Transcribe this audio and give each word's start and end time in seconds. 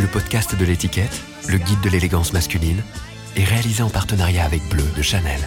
Le 0.00 0.06
podcast 0.06 0.56
de 0.56 0.64
l'étiquette, 0.64 1.20
le 1.48 1.58
guide 1.58 1.80
de 1.82 1.88
l'élégance 1.88 2.32
masculine, 2.32 2.80
est 3.36 3.42
réalisé 3.42 3.82
en 3.82 3.90
partenariat 3.90 4.44
avec 4.44 4.62
Bleu 4.70 4.84
de 4.96 5.02
Chanel. 5.02 5.40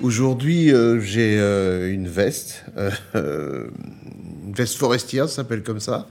Aujourd'hui, 0.00 0.72
euh, 0.72 1.00
j'ai 1.00 1.36
euh, 1.40 1.92
une 1.92 2.06
veste, 2.06 2.64
euh, 2.76 2.92
une 4.46 4.52
veste 4.52 4.76
forestière, 4.76 5.28
ça 5.28 5.36
s'appelle 5.36 5.64
comme 5.64 5.80
ça, 5.80 6.06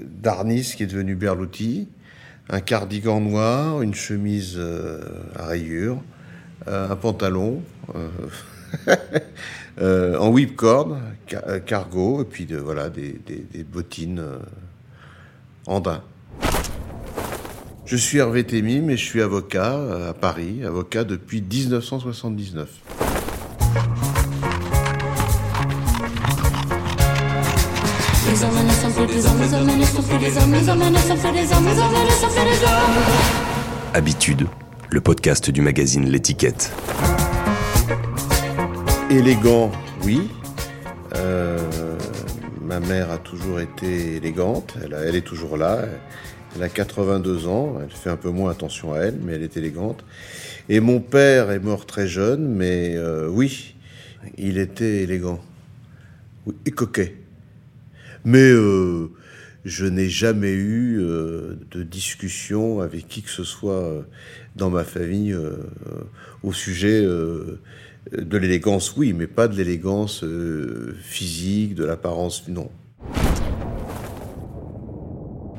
d'Arnis 0.00 0.74
qui 0.76 0.84
est 0.84 0.86
devenu 0.86 1.16
Berluti, 1.16 1.88
un 2.50 2.60
cardigan 2.60 3.20
noir, 3.20 3.82
une 3.82 3.94
chemise 3.94 4.60
à 5.34 5.46
rayures, 5.46 6.00
un 6.68 6.94
pantalon 6.94 7.60
en 9.80 10.28
whipcord, 10.28 10.96
cargo, 11.66 12.22
et 12.22 12.24
puis 12.24 12.46
voilà 12.46 12.90
des, 12.90 13.18
bottines 13.64 14.22
en 15.66 15.80
daim. 15.80 16.02
Je 17.86 17.96
suis 17.96 18.18
Hervé 18.18 18.44
Thémy, 18.44 18.80
mais 18.80 18.96
je 18.96 19.04
suis 19.04 19.20
avocat 19.20 20.08
à 20.08 20.14
Paris, 20.14 20.64
avocat 20.64 21.04
depuis 21.04 21.42
1979. 21.42 22.68
Habitude, 33.94 34.46
le 34.90 35.00
podcast 35.00 35.50
du 35.50 35.60
magazine 35.60 36.08
L'étiquette. 36.08 36.72
Élégant, 39.10 39.70
oui. 40.02 40.30
Euh, 41.14 41.58
ma 42.62 42.80
mère 42.80 43.10
a 43.10 43.18
toujours 43.18 43.60
été 43.60 44.16
élégante, 44.16 44.76
elle, 44.82 45.14
est 45.14 45.20
toujours 45.20 45.58
là. 45.58 45.84
Elle 46.56 46.62
a 46.62 46.70
82 46.70 47.46
ans, 47.46 47.78
elle 47.82 47.90
fait 47.90 48.08
un 48.08 48.16
peu 48.16 48.30
moins 48.30 48.50
attention 48.50 48.94
à 48.94 49.00
elle, 49.00 49.18
mais 49.22 49.34
elle 49.34 49.42
est 49.42 49.58
élégante. 49.58 50.04
Et 50.70 50.80
mon 50.80 51.00
père 51.00 51.50
est 51.50 51.58
mort 51.58 51.84
très 51.84 52.08
jeune, 52.08 52.48
mais 52.48 52.94
euh, 52.96 53.28
oui, 53.28 53.76
il 54.38 54.56
était 54.56 55.02
élégant. 55.02 55.40
et 56.64 56.70
coquet. 56.70 57.14
Mais 58.24 58.50
euh, 58.50 59.10
je 59.66 59.84
n'ai 59.84 60.08
jamais 60.08 60.54
eu 60.54 60.96
de 60.96 61.82
discussion 61.82 62.80
avec 62.80 63.06
qui 63.06 63.22
que 63.22 63.30
ce 63.30 63.44
soit 63.44 64.02
dans 64.56 64.70
ma 64.70 64.84
famille 64.84 65.36
au 66.42 66.52
sujet 66.54 67.04
de 68.12 68.36
l'élégance, 68.36 68.96
oui, 68.96 69.12
mais 69.12 69.26
pas 69.26 69.48
de 69.48 69.56
l'élégance 69.56 70.24
physique, 71.00 71.74
de 71.74 71.84
l'apparence, 71.84 72.48
non. 72.48 72.70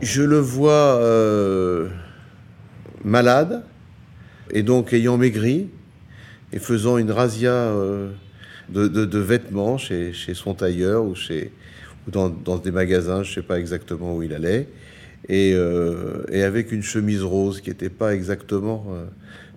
Je 0.01 0.21
le 0.21 0.37
vois 0.37 1.01
malade, 3.03 3.63
et 4.51 4.63
donc 4.63 4.93
ayant 4.93 5.17
maigri, 5.17 5.69
et 6.53 6.59
faisant 6.59 6.97
une 6.97 7.11
razzia 7.11 7.73
de, 8.69 9.19
vêtements 9.19 9.77
chez, 9.77 10.13
son 10.33 10.53
tailleur 10.53 11.05
ou 11.05 11.15
chez, 11.15 11.51
ou 12.07 12.11
dans, 12.11 12.57
des 12.57 12.71
magasins, 12.71 13.23
je 13.23 13.29
ne 13.29 13.35
sais 13.35 13.47
pas 13.47 13.59
exactement 13.59 14.15
où 14.15 14.23
il 14.23 14.33
allait, 14.33 14.67
et, 15.27 15.53
euh, 15.53 16.23
avec 16.31 16.71
une 16.71 16.83
chemise 16.83 17.23
rose 17.23 17.61
qui 17.61 17.69
n'était 17.69 17.89
pas 17.89 18.13
exactement 18.13 18.85
euh, 18.89 19.05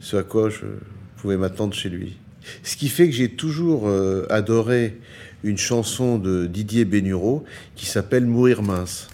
ce 0.00 0.16
à 0.16 0.22
quoi 0.22 0.48
je 0.48 0.64
pouvais 1.16 1.36
m'attendre 1.36 1.74
chez 1.74 1.90
lui. 1.90 2.16
Ce 2.62 2.76
qui 2.76 2.88
fait 2.88 3.06
que 3.06 3.14
j'ai 3.14 3.28
toujours 3.28 3.88
euh, 3.88 4.26
adoré 4.30 4.98
une 5.44 5.58
chanson 5.58 6.18
de 6.18 6.46
Didier 6.46 6.84
Bénureau 6.84 7.44
qui 7.74 7.86
s'appelle 7.86 8.26
Mourir 8.26 8.62
mince. 8.62 9.08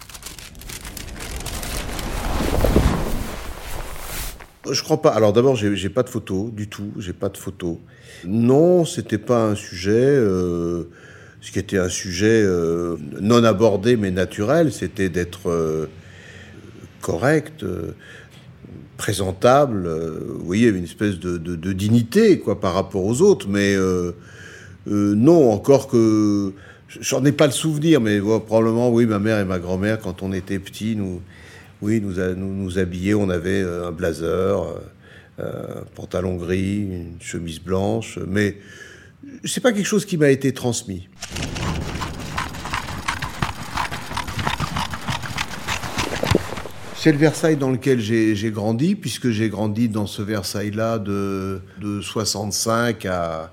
Je 4.71 4.81
crois 4.81 5.01
pas. 5.01 5.09
Alors 5.09 5.31
d'abord, 5.31 5.55
j'ai 5.55 5.89
pas 5.89 6.03
de 6.03 6.09
photos 6.09 6.51
du 6.51 6.67
tout. 6.67 6.91
J'ai 6.97 7.13
pas 7.13 7.29
de 7.29 7.37
photos. 7.37 7.77
Non, 8.25 8.83
c'était 8.83 9.19
pas 9.19 9.43
un 9.43 9.55
sujet 9.55 10.17
ce 11.45 11.51
qui 11.51 11.59
était 11.59 11.77
un 11.77 11.89
sujet 11.89 12.41
euh, 12.43 12.97
non 13.21 13.43
abordé 13.43 13.97
mais 13.97 14.09
naturel, 14.09 14.73
c'était 14.73 15.09
d'être 15.09 15.51
euh, 15.51 15.85
correct, 17.01 17.61
euh, 17.61 17.91
présentable. 18.97 19.87
vous 19.87 20.45
voyez, 20.45 20.69
une 20.69 20.83
espèce 20.83 21.19
de, 21.19 21.73
dignité 21.73 22.39
quoi 22.39 22.59
par 22.59 22.73
rapport 22.73 23.03
aux 23.03 23.21
autres, 23.21 23.47
mais 23.47 23.75
non, 24.87 25.51
encore 25.51 25.87
que 25.87 26.53
j'en 27.01 27.23
ai 27.25 27.31
pas 27.31 27.47
le 27.47 27.51
souvenir, 27.51 28.01
mais 28.01 28.19
probablement 28.19 28.89
oui, 28.89 29.05
ma 29.05 29.19
mère 29.19 29.39
et 29.39 29.45
ma 29.45 29.59
grand-mère 29.59 29.99
quand 29.99 30.23
on 30.23 30.31
était 30.31 30.59
petits, 30.59 30.95
nous, 30.95 31.21
oui, 31.81 32.01
nous, 32.01 32.13
nous, 32.35 32.53
nous 32.53 33.17
on 33.17 33.29
avait 33.29 33.61
un 33.61 33.91
blazer, 33.91 34.65
un 35.39 35.83
pantalon 35.95 36.35
gris, 36.35 36.81
une 36.81 37.17
chemise 37.19 37.59
blanche, 37.59 38.19
mais 38.27 38.57
c'est 39.43 39.61
pas 39.61 39.73
quelque 39.73 39.85
chose 39.85 40.05
qui 40.05 40.17
m'a 40.17 40.29
été 40.29 40.53
transmis. 40.53 41.07
C'est 47.05 47.11
le 47.11 47.19
Versailles 47.19 47.55
dans 47.55 47.69
lequel 47.69 47.99
j'ai 47.99 48.49
grandi, 48.49 48.95
puisque 48.95 49.29
j'ai 49.29 49.47
grandi 49.47 49.89
dans 49.89 50.07
ce 50.07 50.23
Versailles-là 50.23 50.97
de, 50.97 51.61
65 52.01 53.05
à, 53.05 53.51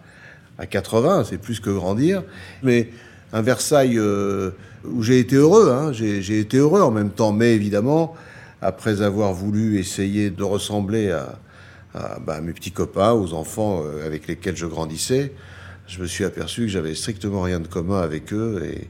80, 0.70 1.24
c'est 1.28 1.36
plus 1.36 1.60
que 1.60 1.68
grandir. 1.68 2.22
Mais 2.62 2.88
un 3.34 3.42
Versailles 3.42 3.98
euh, 3.98 4.52
où 4.86 5.02
j'ai 5.02 5.18
été 5.18 5.36
heureux, 5.36 5.70
hein. 5.70 5.92
j'ai 5.92 6.38
été 6.38 6.56
heureux 6.56 6.80
en 6.80 6.90
même 6.90 7.10
temps, 7.10 7.32
mais 7.32 7.54
évidemment, 7.54 8.16
après 8.62 9.02
avoir 9.02 9.34
voulu 9.34 9.78
essayer 9.78 10.30
de 10.30 10.44
ressembler 10.44 11.10
à, 11.10 12.18
bah, 12.24 12.40
mes 12.40 12.54
petits 12.54 12.72
copains, 12.72 13.12
aux 13.12 13.34
enfants 13.34 13.82
euh, 13.84 14.06
avec 14.06 14.28
lesquels 14.28 14.56
je 14.56 14.64
grandissais, 14.64 15.30
je 15.92 16.00
me 16.00 16.06
suis 16.06 16.24
aperçu 16.24 16.62
que 16.62 16.68
j'avais 16.68 16.94
strictement 16.94 17.42
rien 17.42 17.60
de 17.60 17.66
commun 17.66 18.00
avec 18.00 18.32
eux 18.32 18.62
et, 18.64 18.88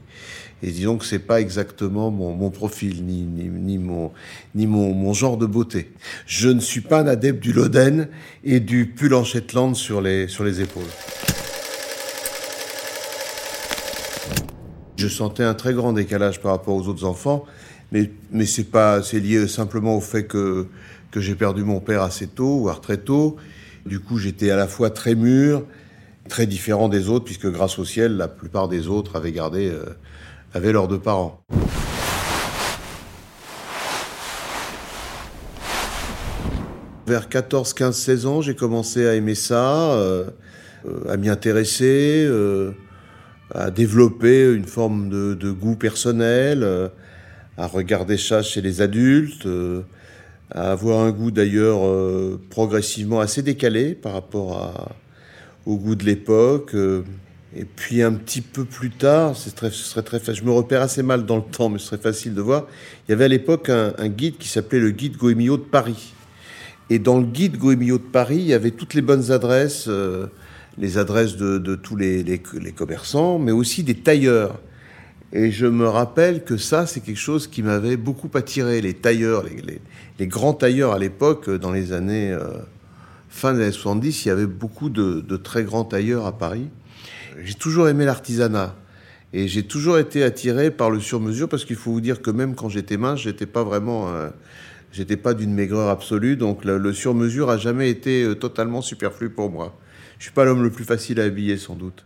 disons 0.71 0.97
que 0.97 1.03
c'est 1.03 1.19
pas 1.19 1.41
exactement 1.41 2.09
mon, 2.11 2.49
profil 2.49 3.03
ni, 3.05 3.23
ni, 3.23 3.77
mon, 3.77 4.13
ni 4.55 4.65
mon, 4.65 5.11
genre 5.11 5.35
de 5.35 5.45
beauté. 5.45 5.91
Je 6.25 6.47
ne 6.47 6.61
suis 6.61 6.79
pas 6.79 7.01
un 7.01 7.07
adepte 7.07 7.43
du 7.43 7.51
Loden 7.51 8.07
et 8.45 8.61
du 8.61 8.85
pull 8.85 9.13
en 9.13 9.25
Shetland 9.25 9.75
sur 9.75 9.99
les, 9.99 10.29
sur 10.29 10.45
les 10.45 10.61
épaules. 10.61 10.83
Je 14.95 15.09
sentais 15.09 15.43
un 15.43 15.55
très 15.55 15.73
grand 15.73 15.91
décalage 15.91 16.39
par 16.39 16.53
rapport 16.53 16.75
aux 16.75 16.87
autres 16.87 17.03
enfants, 17.03 17.43
mais, 17.91 18.09
mais 18.31 18.45
c'est 18.45 18.71
pas, 18.71 19.03
c'est 19.03 19.19
lié 19.19 19.49
simplement 19.49 19.97
au 19.97 20.01
fait 20.01 20.23
que, 20.23 20.67
que 21.11 21.19
j'ai 21.19 21.35
perdu 21.35 21.65
mon 21.65 21.81
père 21.81 22.01
assez 22.01 22.27
tôt, 22.27 22.59
voire 22.59 22.79
très 22.79 22.97
tôt. 22.97 23.35
Du 23.85 23.99
coup, 23.99 24.17
j'étais 24.17 24.49
à 24.49 24.55
la 24.55 24.67
fois 24.67 24.89
très 24.89 25.15
mûr, 25.15 25.65
très 26.29 26.45
différent 26.45 26.89
des 26.89 27.09
autres, 27.09 27.25
puisque 27.25 27.49
grâce 27.49 27.79
au 27.79 27.85
ciel, 27.85 28.17
la 28.17 28.27
plupart 28.27 28.67
des 28.67 28.87
autres 28.87 29.15
avaient 29.15 29.31
gardé, 29.31 29.69
euh, 29.69 29.85
avaient 30.53 30.71
leurs 30.71 30.87
deux 30.87 30.99
parents. 30.99 31.43
Vers 37.05 37.27
14, 37.27 37.73
15, 37.73 37.95
16 37.97 38.25
ans, 38.25 38.41
j'ai 38.41 38.55
commencé 38.55 39.05
à 39.05 39.15
aimer 39.15 39.35
ça, 39.35 39.91
euh, 39.93 40.25
euh, 40.87 41.11
à 41.11 41.17
m'y 41.17 41.29
intéresser, 41.29 42.29
à 43.53 43.69
développer 43.69 44.51
une 44.53 44.65
forme 44.65 45.09
de, 45.09 45.33
de 45.33 45.51
goût 45.51 45.75
personnel, 45.75 46.65
à 47.57 47.67
regarder 47.67 48.17
ça 48.17 48.41
chez 48.41 48.61
les 48.61 48.81
adultes, 48.81 49.47
à 50.49 50.71
avoir 50.71 51.01
un 51.01 51.11
goût 51.11 51.29
d'ailleurs 51.29 51.81
progressivement 52.49 53.19
assez 53.19 53.43
décalé 53.43 53.95
par 53.95 54.13
rapport 54.13 54.57
à, 54.57 54.95
au 55.65 55.77
goût 55.77 55.95
de 55.95 56.05
l'époque. 56.05 56.75
Euh, 56.75 57.03
et 57.55 57.65
puis 57.65 58.01
un 58.01 58.13
petit 58.13 58.41
peu 58.41 58.65
plus 58.65 58.89
tard, 58.89 59.35
ce 59.35 59.49
très. 59.51 59.69
Je 60.33 60.43
me 60.43 60.51
repère 60.51 60.81
assez 60.81 61.03
mal 61.03 61.25
dans 61.25 61.35
le 61.35 61.43
temps, 61.43 61.69
mais 61.69 61.77
ce 61.77 61.87
serait 61.87 62.01
facile 62.01 62.33
de 62.33 62.41
voir. 62.41 62.65
Il 63.07 63.11
y 63.11 63.13
avait 63.13 63.25
à 63.25 63.27
l'époque 63.27 63.69
un, 63.69 64.07
guide 64.07 64.37
qui 64.37 64.47
s'appelait 64.47 64.79
le 64.79 64.89
guide 64.89 65.17
Goemio 65.17 65.57
de 65.57 65.63
Paris. 65.63 66.13
Et 66.89 66.97
dans 66.97 67.19
le 67.19 67.25
guide 67.25 67.57
Goemio 67.57 67.99
de 67.99 68.03
Paris, 68.03 68.37
il 68.37 68.45
y 68.45 68.53
avait 68.53 68.71
toutes 68.71 68.95
les 68.95 69.01
bonnes 69.01 69.31
adresses, 69.31 69.85
euh, 69.87 70.27
les 70.79 70.97
adresses 70.97 71.37
de, 71.37 71.75
tous 71.75 71.95
les, 71.95 72.41
commerçants, 72.75 73.37
mais 73.37 73.51
aussi 73.51 73.83
des 73.83 73.95
tailleurs. 73.95 74.59
Et 75.31 75.51
je 75.51 75.65
me 75.65 75.87
rappelle 75.87 76.43
que 76.43 76.57
ça, 76.57 76.85
c'est 76.87 77.01
quelque 77.01 77.19
chose 77.19 77.47
qui 77.47 77.61
m'avait 77.61 77.97
beaucoup 77.97 78.29
attiré. 78.33 78.81
Les 78.81 78.95
tailleurs, 78.95 79.43
les, 80.19 80.27
grands 80.27 80.53
tailleurs 80.53 80.93
à 80.93 80.99
l'époque, 80.99 81.49
dans 81.49 81.71
les 81.71 81.93
années 81.93 82.31
euh, 82.31 82.47
fin 83.33 83.53
des 83.53 83.63
années 83.63 83.71
70, 83.71 84.25
il 84.25 84.27
y 84.27 84.31
avait 84.31 84.45
beaucoup 84.45 84.89
de, 84.89 85.37
très 85.37 85.63
grands 85.63 85.83
tailleurs 85.83 86.25
à 86.27 86.37
Paris. 86.37 86.69
J'ai 87.43 87.55
toujours 87.55 87.89
aimé 87.89 88.05
l'artisanat. 88.05 88.75
Et 89.33 89.47
j'ai 89.47 89.63
toujours 89.63 89.97
été 89.97 90.23
attiré 90.23 90.69
par 90.69 90.91
le 90.91 90.99
sur-mesure 90.99 91.49
parce 91.49 91.65
qu'il 91.65 91.75
faut 91.75 91.91
vous 91.91 92.01
dire 92.01 92.21
que 92.21 92.29
même 92.29 92.53
quand 92.53 92.69
j'étais 92.69 92.97
mince, 92.97 93.21
j'étais 93.21 93.47
pas 93.47 93.63
vraiment, 93.63 94.13
j'étais 94.91 95.17
pas 95.17 95.33
d'une 95.33 95.51
maigreur 95.51 95.89
absolue. 95.89 96.37
Donc 96.37 96.63
le, 96.63 96.93
sur-mesure 96.93 97.49
a 97.49 97.57
jamais 97.57 97.89
été 97.89 98.23
euh, 98.23 98.35
totalement 98.35 98.83
superflu 98.83 99.31
pour 99.31 99.49
moi. 99.49 99.75
Je 100.19 100.25
suis 100.25 100.31
pas 100.31 100.45
l'homme 100.45 100.61
le 100.61 100.69
plus 100.69 100.85
facile 100.85 101.19
à 101.19 101.23
habiller 101.23 101.57
sans 101.57 101.73
doute. 101.73 102.05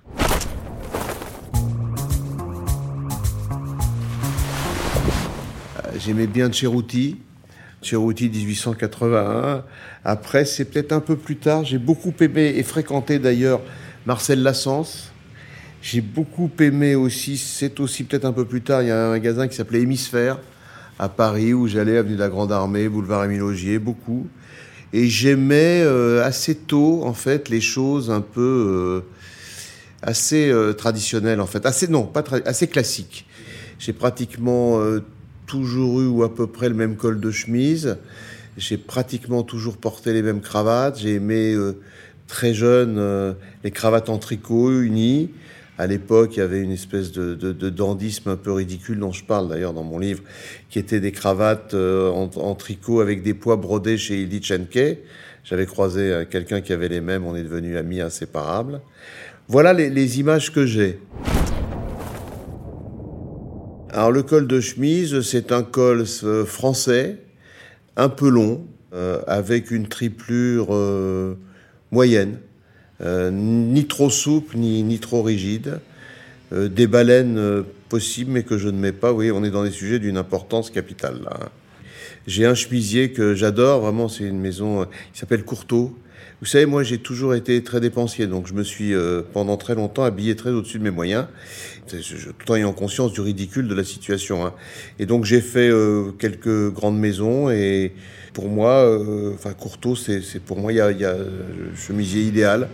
J'aimais 5.99 6.27
bien 6.27 6.51
Cerruti, 6.53 7.17
Cerruti 7.87 8.29
1881. 8.29 9.63
Après, 10.03 10.45
c'est 10.45 10.65
peut-être 10.65 10.91
un 10.91 10.99
peu 10.99 11.15
plus 11.15 11.37
tard. 11.37 11.63
J'ai 11.63 11.77
beaucoup 11.77 12.13
aimé 12.19 12.53
et 12.57 12.63
fréquenté 12.63 13.19
d'ailleurs 13.19 13.61
Marcel 14.05 14.43
Lassens. 14.43 15.11
J'ai 15.81 16.01
beaucoup 16.01 16.49
aimé 16.59 16.95
aussi, 16.95 17.37
c'est 17.37 17.79
aussi 17.79 18.03
peut-être 18.03 18.25
un 18.25 18.33
peu 18.33 18.45
plus 18.45 18.61
tard, 18.61 18.81
il 18.81 18.89
y 18.89 18.91
a 18.91 19.07
un 19.07 19.09
magasin 19.11 19.47
qui 19.47 19.55
s'appelait 19.55 19.81
Hémisphère 19.81 20.39
à 20.99 21.07
Paris 21.07 21.53
où 21.53 21.67
j'allais 21.67 21.97
avenue 21.97 22.15
de 22.15 22.19
la 22.19 22.29
Grande 22.29 22.51
Armée, 22.51 22.89
boulevard 22.89 23.23
Émile 23.25 23.43
Augier, 23.43 23.79
beaucoup. 23.79 24.27
Et 24.91 25.07
j'aimais 25.07 25.81
euh, 25.83 26.25
assez 26.25 26.55
tôt 26.55 27.03
en 27.05 27.13
fait 27.13 27.49
les 27.49 27.61
choses 27.61 28.09
un 28.09 28.21
peu 28.21 28.41
euh, 28.41 29.05
assez 30.01 30.49
euh, 30.49 30.73
traditionnelles 30.73 31.39
en 31.39 31.45
fait, 31.45 31.65
assez 31.65 31.87
non, 31.87 32.03
pas 32.03 32.23
assez 32.45 32.67
classiques. 32.67 33.25
J'ai 33.79 33.93
pratiquement 33.93 34.81
toujours 35.47 36.01
eu 36.01 36.07
ou 36.07 36.23
à 36.23 36.33
peu 36.33 36.45
près 36.45 36.69
le 36.69 36.75
même 36.75 36.95
col 36.95 37.19
de 37.19 37.31
chemise. 37.31 37.97
J'ai 38.57 38.77
pratiquement 38.77 39.41
toujours 39.41 39.77
porté 39.77 40.13
les 40.13 40.21
mêmes 40.21 40.41
cravates. 40.41 40.99
J'ai 40.99 41.15
aimé 41.15 41.55
très 42.27 42.53
jeune 42.53 43.35
les 43.63 43.71
cravates 43.71 44.09
en 44.09 44.19
tricot 44.19 44.81
unies. 44.81 45.31
À 45.77 45.85
l'époque, 45.85 46.35
il 46.35 46.39
y 46.39 46.41
avait 46.41 46.61
une 46.61 46.71
espèce 46.71 47.11
de, 47.11 47.35
dandisme 47.69 48.29
un 48.29 48.35
peu 48.35 48.51
ridicule 48.51 48.99
dont 48.99 49.11
je 49.11 49.23
parle 49.23 49.47
d'ailleurs 49.47 49.73
dans 49.73 49.83
mon 49.83 49.99
livre, 49.99 50.23
qui 50.69 50.79
était 50.79 50.99
des 50.99 51.11
cravates 51.11 51.75
euh, 51.75 52.09
en, 52.09 52.55
tricot 52.55 52.99
avec 52.99 53.21
des 53.21 53.35
pois 53.35 53.57
brodés 53.57 53.97
chez 53.97 54.21
Ildi 54.21 54.41
J'avais 55.43 55.65
croisé 55.67 56.01
euh, 56.01 56.25
quelqu'un 56.25 56.61
qui 56.61 56.73
avait 56.73 56.87
les 56.87 57.01
mêmes, 57.01 57.25
on 57.25 57.35
est 57.35 57.43
devenus 57.43 57.77
amis 57.77 58.01
inséparables. 58.01 58.81
Voilà 59.47 59.71
les, 59.73 60.19
images 60.19 60.51
que 60.51 60.65
j'ai. 60.65 60.99
Alors 63.97 64.11
le 64.11 64.21
col 64.21 64.45
de 64.45 64.61
chemise, 64.61 65.21
c'est 65.21 65.51
un 65.51 65.63
col 65.63 66.05
euh, 66.23 66.45
français, 66.45 67.17
un 67.95 68.09
peu 68.09 68.29
long, 68.29 68.63
avec 69.27 69.71
une 69.71 69.87
triplure 69.87 70.67
moyenne. 71.91 72.37
Euh, 73.01 73.29
ni 73.31 73.85
trop 73.85 74.09
souple, 74.09 74.57
ni, 74.57 74.83
ni 74.83 74.99
trop 74.99 75.21
rigide. 75.23 75.79
Euh, 76.53 76.67
des 76.67 76.87
baleines 76.87 77.37
euh, 77.37 77.63
possibles, 77.89 78.31
mais 78.31 78.43
que 78.43 78.57
je 78.57 78.69
ne 78.69 78.77
mets 78.77 78.91
pas. 78.91 79.13
Oui, 79.13 79.31
on 79.31 79.43
est 79.43 79.51
dans 79.51 79.63
des 79.63 79.71
sujets 79.71 79.99
d'une 79.99 80.17
importance 80.17 80.69
capitale. 80.69 81.27
Hein. 81.31 81.49
J'ai 82.25 82.45
un 82.45 82.55
chemisier 82.55 83.11
que 83.11 83.35
j'adore, 83.35 83.81
vraiment, 83.81 84.09
c'est 84.09 84.25
une 84.25 84.39
maison 84.39 84.85
qui 85.11 85.19
s'appelle 85.19 85.43
Courteau. 85.43 85.97
Vous 86.39 86.45
savez, 86.45 86.67
moi, 86.67 86.83
j'ai 86.83 86.99
toujours 86.99 87.33
été 87.33 87.63
très 87.63 87.79
dépensier, 87.79 88.27
donc 88.27 88.45
je 88.47 88.53
me 88.53 88.63
suis 88.63 88.93
pendant 89.33 89.57
très 89.57 89.73
longtemps 89.73 90.03
habillé 90.03 90.35
très 90.35 90.51
au-dessus 90.51 90.77
de 90.77 90.83
mes 90.83 90.91
moyens, 90.91 91.25
tout 91.87 92.51
en 92.51 92.55
ayant 92.55 92.73
conscience 92.73 93.11
du 93.11 93.21
ridicule 93.21 93.67
de 93.67 93.73
la 93.73 93.83
situation. 93.83 94.45
Hein. 94.45 94.53
Et 94.99 95.07
donc 95.07 95.25
j'ai 95.25 95.41
fait 95.41 95.71
quelques 96.19 96.71
grandes 96.71 96.99
maisons 96.99 97.49
et 97.49 97.93
pour 98.33 98.49
moi, 98.49 98.99
enfin 99.33 99.53
Courteau, 99.53 99.95
c'est 99.95 100.39
pour 100.45 100.59
moi, 100.59 100.71
il 100.71 100.75
y 100.75 100.81
a, 100.81 100.91
y 100.91 101.05
a 101.05 101.13
le 101.13 101.75
chemisier 101.75 102.21
idéal. 102.21 102.69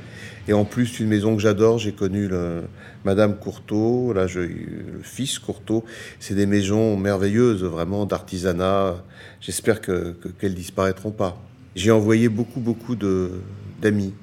Et 0.48 0.54
en 0.54 0.66
plus, 0.66 1.00
une 1.00 1.08
maison 1.08 1.36
que 1.36 1.42
j'adore, 1.42 1.80
j'ai 1.80 1.94
connu 1.94 2.28
le, 2.28 2.64
Madame 3.06 3.38
Courteau, 3.38 4.14
là, 4.14 4.28
je, 4.28 4.40
le 4.42 5.02
fils 5.04 5.40
Courteau. 5.40 5.86
C'est 6.20 6.36
des 6.36 6.46
maisons 6.46 6.98
merveilleuses, 6.98 7.64
vraiment 7.64 8.06
d'artisanat. 8.06 9.04
J'espère 9.40 9.80
qu'elles 9.82 10.16
que, 10.38 10.48
disparaîtront 10.48 11.12
pas. 11.12 11.42
J'ai 11.76 11.92
envoyé 11.92 12.30
beaucoup, 12.30 12.60
beaucoup 12.60 12.96
d'amis. 12.96 14.14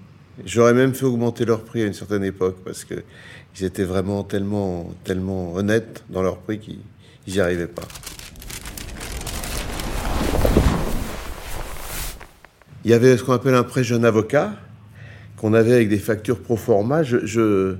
J'aurais 0.46 0.72
même 0.72 0.94
fait 0.94 1.04
augmenter 1.04 1.44
leur 1.44 1.64
prix 1.64 1.82
à 1.82 1.86
une 1.86 1.92
certaine 1.92 2.24
époque 2.24 2.58
parce 2.64 2.84
qu'ils 2.84 3.64
étaient 3.64 3.84
vraiment 3.84 4.22
tellement, 4.22 4.92
tellement 5.04 5.54
honnêtes 5.54 6.04
dans 6.08 6.22
leur 6.22 6.38
prix 6.38 6.60
qu'ils 6.60 6.78
n'y 7.26 7.40
arrivaient 7.40 7.66
pas. 7.66 7.82
Il 12.84 12.90
y 12.90 12.94
avait 12.94 13.16
ce 13.16 13.24
qu'on 13.24 13.32
appelle 13.32 13.54
un 13.54 13.64
prêt 13.64 13.84
jeune 13.84 14.04
avocat 14.04 14.54
qu'on 15.36 15.52
avait 15.54 15.72
avec 15.72 15.88
des 15.88 15.98
factures 15.98 16.40
pro 16.40 16.56
forma, 16.56 17.02
je, 17.02 17.76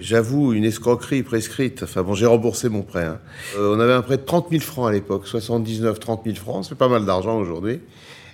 j'avoue 0.00 0.52
une 0.52 0.64
escroquerie 0.64 1.22
prescrite. 1.24 1.82
Enfin 1.82 2.02
bon, 2.02 2.14
j'ai 2.14 2.26
remboursé 2.26 2.68
mon 2.68 2.82
prêt. 2.82 3.04
Hein. 3.04 3.18
Euh, 3.56 3.74
on 3.76 3.80
avait 3.80 3.92
un 3.92 4.02
prêt 4.02 4.16
de 4.16 4.22
30 4.22 4.46
000 4.50 4.62
francs 4.62 4.88
à 4.88 4.92
l'époque, 4.92 5.26
79, 5.26 5.98
30 5.98 6.22
000 6.24 6.36
francs, 6.36 6.66
c'est 6.68 6.78
pas 6.78 6.88
mal 6.88 7.04
d'argent 7.04 7.36
aujourd'hui. 7.38 7.80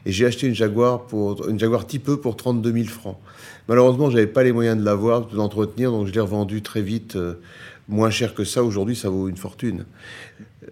Et 0.06 0.12
j'ai 0.12 0.24
acheté 0.24 0.46
une 0.46 0.54
Jaguar 0.54 1.02
pour 1.02 1.46
une 1.48 1.58
Jaguar 1.58 1.86
type 1.86 2.08
E 2.08 2.16
pour 2.16 2.36
32 2.36 2.72
000 2.72 2.84
francs. 2.86 3.18
Malheureusement, 3.68 4.08
j'avais 4.08 4.26
pas 4.26 4.42
les 4.44 4.52
moyens 4.52 4.78
de 4.78 4.84
l'avoir, 4.84 5.26
de 5.26 5.36
l'entretenir, 5.36 5.90
donc 5.90 6.06
je 6.06 6.12
l'ai 6.12 6.20
revendu 6.20 6.62
très 6.62 6.80
vite, 6.80 7.16
euh, 7.16 7.34
moins 7.88 8.10
cher 8.10 8.34
que 8.34 8.44
ça. 8.44 8.62
Aujourd'hui, 8.64 8.96
ça 8.96 9.10
vaut 9.10 9.28
une 9.28 9.36
fortune. 9.36 9.84
Euh, 10.62 10.68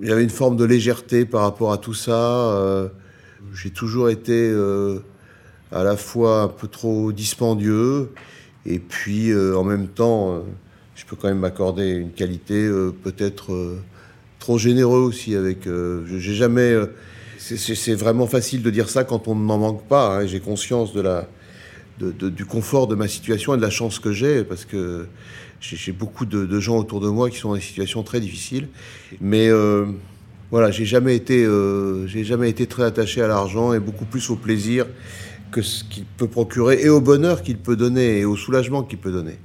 il 0.00 0.08
y 0.08 0.12
avait 0.12 0.24
une 0.24 0.30
forme 0.30 0.56
de 0.56 0.64
légèreté 0.64 1.26
par 1.26 1.42
rapport 1.42 1.72
à 1.72 1.78
tout 1.78 1.94
ça. 1.94 2.90
j'ai 3.52 3.70
toujours 3.70 4.10
été 4.10 4.52
à 5.70 5.84
la 5.84 5.96
fois 5.96 6.42
un 6.42 6.48
peu 6.48 6.66
trop 6.66 7.12
dispendieux, 7.12 8.10
et 8.66 8.78
puis 8.78 9.30
euh, 9.30 9.56
en 9.56 9.64
même 9.64 9.88
temps, 9.88 10.32
euh, 10.32 10.40
je 10.94 11.04
peux 11.04 11.16
quand 11.16 11.28
même 11.28 11.38
m'accorder 11.38 11.90
une 11.90 12.12
qualité 12.12 12.54
euh, 12.54 12.92
peut-être 13.02 13.76
trop 14.38 14.58
généreux 14.58 15.00
aussi. 15.00 15.34
Avec, 15.34 15.68
j'ai 16.06 16.34
jamais, 16.34 16.74
c'est 17.44 17.94
vraiment 17.94 18.26
facile 18.26 18.62
de 18.62 18.70
dire 18.70 18.88
ça 18.88 19.04
quand 19.04 19.28
on 19.28 19.34
n'en 19.34 19.58
manque 19.58 19.86
pas. 19.86 20.16
Hein, 20.16 20.26
j'ai 20.26 20.40
conscience 20.40 20.92
du 21.98 22.44
confort 22.46 22.86
de 22.86 22.94
ma 22.94 23.08
situation 23.08 23.54
et 23.54 23.56
de 23.56 23.62
la 23.62 23.70
chance 23.70 23.98
que 23.98 24.12
j'ai, 24.12 24.44
parce 24.44 24.64
que 24.64 25.06
j'ai 25.60 25.92
beaucoup 25.92 26.24
de, 26.24 26.60
gens 26.60 26.78
autour 26.78 27.00
de 27.00 27.08
moi 27.08 27.28
qui 27.28 27.38
sont 27.38 27.50
dans 27.50 27.56
des 27.56 27.60
situations 27.60 28.02
très 28.02 28.20
difficiles. 28.20 28.68
Mais 29.20 29.50
voilà, 30.50 30.70
j'ai 30.70 30.86
jamais 30.86 31.16
été, 31.16 31.46
j'ai 32.06 32.24
jamais 32.24 32.48
été 32.48 32.66
très 32.66 32.84
attaché 32.84 33.20
à 33.20 33.28
l'argent 33.28 33.74
et 33.74 33.80
beaucoup 33.80 34.06
plus 34.06 34.30
au 34.30 34.36
plaisir 34.36 34.86
que 35.54 35.62
ce 35.62 35.84
qu'il 35.84 36.04
peut 36.04 36.26
procurer 36.26 36.80
et 36.82 36.88
au 36.88 37.00
bonheur 37.00 37.42
qu'il 37.42 37.58
peut 37.58 37.76
donner 37.76 38.18
et 38.18 38.24
au 38.24 38.36
soulagement 38.36 38.82
qu'il 38.82 38.98
peut 38.98 39.12
donner. 39.12 39.38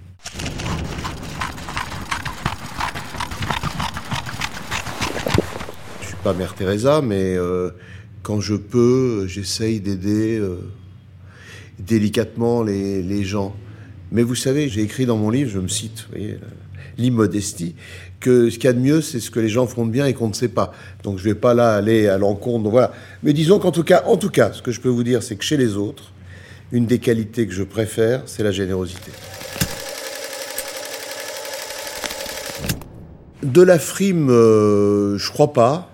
Je 6.01 6.07
suis 6.07 6.16
Mère 6.33 6.55
Teresa, 6.55 7.01
mais 7.01 7.35
euh, 7.35 7.71
quand 8.23 8.41
je 8.41 8.55
peux, 8.55 9.25
j'essaye 9.27 9.79
d'aider 9.79 10.37
euh, 10.37 10.57
délicatement 11.79 12.63
les, 12.63 13.23
gens. 13.23 13.55
Mais 14.11 14.23
vous 14.23 14.35
savez, 14.35 14.69
j'ai 14.69 14.81
écrit 14.81 15.05
dans 15.05 15.17
mon 15.17 15.29
livre, 15.29 15.49
je 15.49 15.59
me 15.59 15.67
cite, 15.67 16.07
voyez, 16.09 16.37
l'immodestie, 16.97 17.75
que 18.19 18.49
ce 18.49 18.55
qu'il 18.55 18.65
y 18.65 18.67
a 18.67 18.73
de 18.73 18.79
mieux, 18.79 19.01
c'est 19.01 19.19
ce 19.19 19.31
que 19.31 19.39
les 19.39 19.49
gens 19.49 19.67
font 19.67 19.85
de 19.85 19.91
bien 19.91 20.05
et 20.05 20.13
qu'on 20.13 20.27
ne 20.27 20.33
sait 20.33 20.49
pas. 20.49 20.73
Donc 21.03 21.17
je 21.17 21.27
ne 21.27 21.33
vais 21.33 21.39
pas 21.39 21.53
là 21.53 21.73
aller 21.73 22.07
à 22.07 22.17
l'encontre. 22.17 22.69
Voilà. 22.69 22.91
Mais 23.24 23.33
disons 23.33 23.59
qu'en 23.59 23.71
tout 23.71 23.83
cas, 23.83 24.03
en 24.05 24.17
tout 24.17 24.29
cas, 24.29 24.51
ce 24.51 24.62
que 24.62 24.71
je 24.71 24.81
peux 24.81 24.89
vous 24.89 25.03
dire, 25.03 25.24
c'est 25.24 25.36
que 25.36 25.43
chez 25.43 25.57
les 25.57 25.75
autres, 25.75 26.12
une 26.71 26.86
des 26.86 27.00
qualités 27.00 27.48
que 27.48 27.53
je 27.53 27.63
préfère, 27.63 28.24
c'est 28.25 28.43
la 28.43 28.51
générosité. 28.51 29.12
De 33.43 33.62
la 33.62 33.79
frime, 33.79 34.29
euh, 34.29 35.17
je 35.17 35.31
crois 35.31 35.53
pas. 35.53 35.88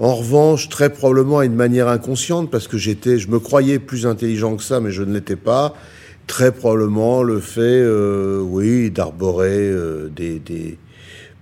En 0.00 0.14
revanche, 0.14 0.70
très 0.70 0.88
probablement 0.88 1.40
à 1.40 1.44
une 1.44 1.54
manière 1.54 1.86
inconsciente, 1.86 2.50
parce 2.50 2.68
que 2.68 2.78
j'étais, 2.78 3.18
je 3.18 3.28
me 3.28 3.38
croyais 3.38 3.78
plus 3.78 4.06
intelligent 4.06 4.56
que 4.56 4.62
ça, 4.62 4.80
mais 4.80 4.90
je 4.90 5.02
ne 5.02 5.12
l'étais 5.12 5.36
pas. 5.36 5.74
Très 6.26 6.52
probablement 6.52 7.22
le 7.22 7.38
fait, 7.38 7.60
euh, 7.60 8.40
oui, 8.40 8.90
d'arborer 8.90 9.58
euh, 9.58 10.08
des, 10.08 10.38
des 10.38 10.78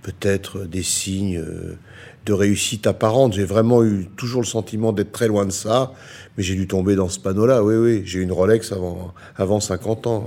peut-être 0.01 0.65
des 0.65 0.83
signes 0.83 1.37
euh, 1.37 1.77
de 2.25 2.33
réussite 2.33 2.85
apparente. 2.85 3.31
J'ai 3.31 3.45
vraiment 3.45 3.81
eu 3.81 4.09
toujours 4.17 4.41
le 4.41 4.47
sentiment 4.47 4.91
d'être 4.91 5.13
très 5.13 5.29
loin 5.29 5.45
de 5.45 5.53
ça, 5.53 5.93
mais 6.35 6.43
j'ai 6.43 6.55
dû 6.55 6.67
tomber 6.67 6.95
dans 6.95 7.07
ce 7.07 7.19
panneau-là. 7.19 7.63
Oui, 7.63 7.75
oui, 7.75 8.01
j'ai 8.03 8.19
eu 8.19 8.23
une 8.23 8.33
Rolex 8.33 8.73
avant, 8.73 9.13
avant 9.37 9.61
50 9.61 10.05
ans. 10.07 10.25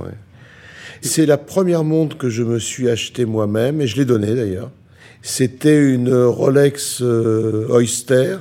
C'est 1.02 1.26
la 1.26 1.36
première 1.36 1.84
montre 1.84 2.16
que 2.16 2.30
je 2.30 2.44
me 2.44 2.58
suis 2.58 2.88
achetée 2.88 3.26
moi-même, 3.26 3.82
et 3.82 3.86
je 3.86 3.96
l'ai 3.96 4.06
donnée 4.06 4.34
d'ailleurs. 4.34 4.70
C'était 5.22 5.80
une 5.80 6.12
Rolex 6.12 7.00
euh, 7.00 7.66
Oyster, 7.70 8.36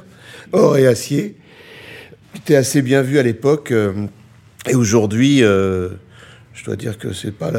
or 0.51 0.77
et 0.77 0.87
acier, 0.87 1.37
qui 2.45 2.55
assez 2.55 2.81
bien 2.81 3.01
vue 3.01 3.19
à 3.19 3.23
l'époque. 3.23 3.71
Euh, 3.71 4.07
et 4.67 4.75
aujourd'hui, 4.75 5.39
je 5.39 6.65
dois 6.65 6.75
dire 6.75 6.97
que 6.99 7.13
c'est 7.13 7.31
pas 7.31 7.51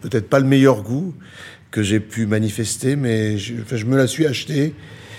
peut-être 0.00 0.30
pas 0.30 0.38
le 0.38 0.46
meilleur 0.46 0.82
goût 0.82 1.14
que 1.70 1.82
j'ai 1.82 2.00
pu 2.00 2.24
manifester, 2.24 2.96
mais 2.96 3.36
je, 3.36 3.84
me 3.84 3.96
la 3.98 4.06
suis 4.06 4.26
achetée 4.26 4.74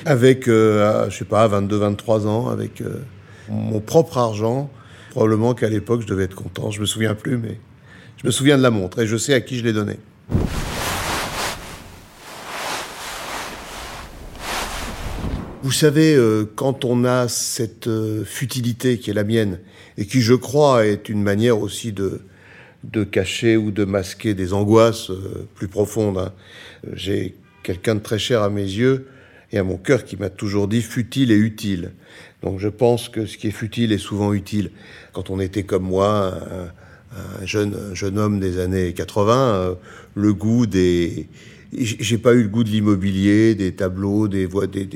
avec, 0.06 0.48
euh, 0.48 1.08
je 1.10 1.18
sais 1.18 1.26
pas, 1.26 1.48
22, 1.48 1.78
23 1.78 2.26
ans, 2.26 2.50
avec 2.50 2.82
euh, 2.82 3.02
mon 3.50 3.80
propre 3.80 4.18
argent. 4.18 4.70
Probablement 5.12 5.54
qu'à 5.54 5.70
l'époque, 5.70 6.02
je 6.02 6.08
devais 6.08 6.24
être 6.24 6.36
content. 6.36 6.72
Je 6.72 6.82
me 6.82 6.86
souviens 6.86 7.14
plus, 7.14 7.38
mais 7.38 7.60
je 8.22 8.26
me 8.26 8.32
souviens 8.32 8.58
de 8.58 8.64
la 8.64 8.72
montre 8.72 9.00
et 9.00 9.08
je 9.08 9.18
sais 9.18 9.36
à 9.36 9.42
qui 9.42 9.58
je 9.58 9.64
l'ai 9.64 9.74
donnée. 9.74 10.00
Vous 15.68 15.74
savez, 15.74 16.16
euh, 16.16 16.46
quand 16.56 16.86
on 16.86 17.04
a 17.04 17.28
cette 17.28 17.90
futilité 18.24 19.00
qui 19.00 19.10
est 19.10 19.14
la 19.14 19.26
mienne, 19.26 19.60
et 19.98 20.06
qui, 20.06 20.22
je 20.22 20.34
crois, 20.34 20.86
est 20.86 21.10
une 21.10 21.22
manière 21.22 21.60
aussi 21.60 21.92
de, 21.92 22.22
de 22.86 23.04
cacher 23.04 23.58
ou 23.58 23.72
de 23.72 23.84
masquer 23.84 24.34
des 24.34 24.54
angoisses 24.54 25.10
euh, 25.10 25.46
plus 25.56 25.68
profondes. 25.68 26.20
Hein. 26.20 26.32
J'ai 26.94 27.36
quelqu'un 27.64 27.96
de 27.96 28.00
très 28.00 28.18
cher 28.18 28.44
à 28.44 28.50
mes 28.50 28.62
yeux, 28.62 29.10
et 29.52 29.58
à 29.58 29.66
mon 29.66 29.76
cœur 29.76 30.06
qui 30.06 30.16
m'a 30.16 30.30
toujours 30.30 30.70
dit 30.70 30.82
futile 30.82 31.34
et 31.34 31.38
utile. 31.38 31.92
Donc 32.44 32.60
je 32.60 32.70
pense 32.70 33.10
que 33.10 33.26
ce 33.26 33.38
qui 33.38 33.48
est 33.48 33.52
futile 33.52 33.92
est 33.92 33.98
souvent 33.98 34.32
utile. 34.32 34.72
Quand 35.12 35.30
on 35.30 35.42
était 35.42 35.64
comme 35.64 35.84
moi, 35.84 36.34
un, 37.14 37.46
jeune, 37.46 37.76
jeune 37.94 38.18
homme 38.18 38.40
des 38.40 38.60
années 38.60 38.94
80, 38.94 39.36
euh, 39.36 39.76
le 40.16 40.34
goût 40.34 40.66
des... 40.66 41.28
J'ai 41.74 42.18
pas 42.18 42.34
eu 42.34 42.44
le 42.44 42.48
goût 42.48 42.64
de 42.64 42.70
l'immobilier, 42.70 43.54
des 43.54 43.74
tableaux, 43.74 44.28
des 44.28 44.46
voix, 44.46 44.68
des, 44.68 44.88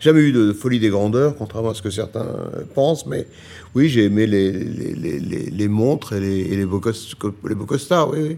jamais 0.00 0.20
eu 0.20 0.32
de 0.32 0.52
folie 0.52 0.80
des 0.80 0.88
grandeurs, 0.88 1.36
contrairement 1.36 1.70
à 1.70 1.74
ce 1.74 1.82
que 1.82 1.90
certains 1.90 2.26
pensent. 2.74 3.06
Mais 3.06 3.26
oui, 3.74 3.88
j'ai 3.88 4.04
aimé 4.04 4.26
les, 4.26 5.68
montres 5.68 6.14
et 6.14 6.20
les, 6.20 6.40
et 6.40 6.56
les, 6.56 6.64
beaux, 6.64 6.80
beaux 6.80 7.66
costards. 7.66 8.10
Oui, 8.10 8.18
oui. 8.22 8.36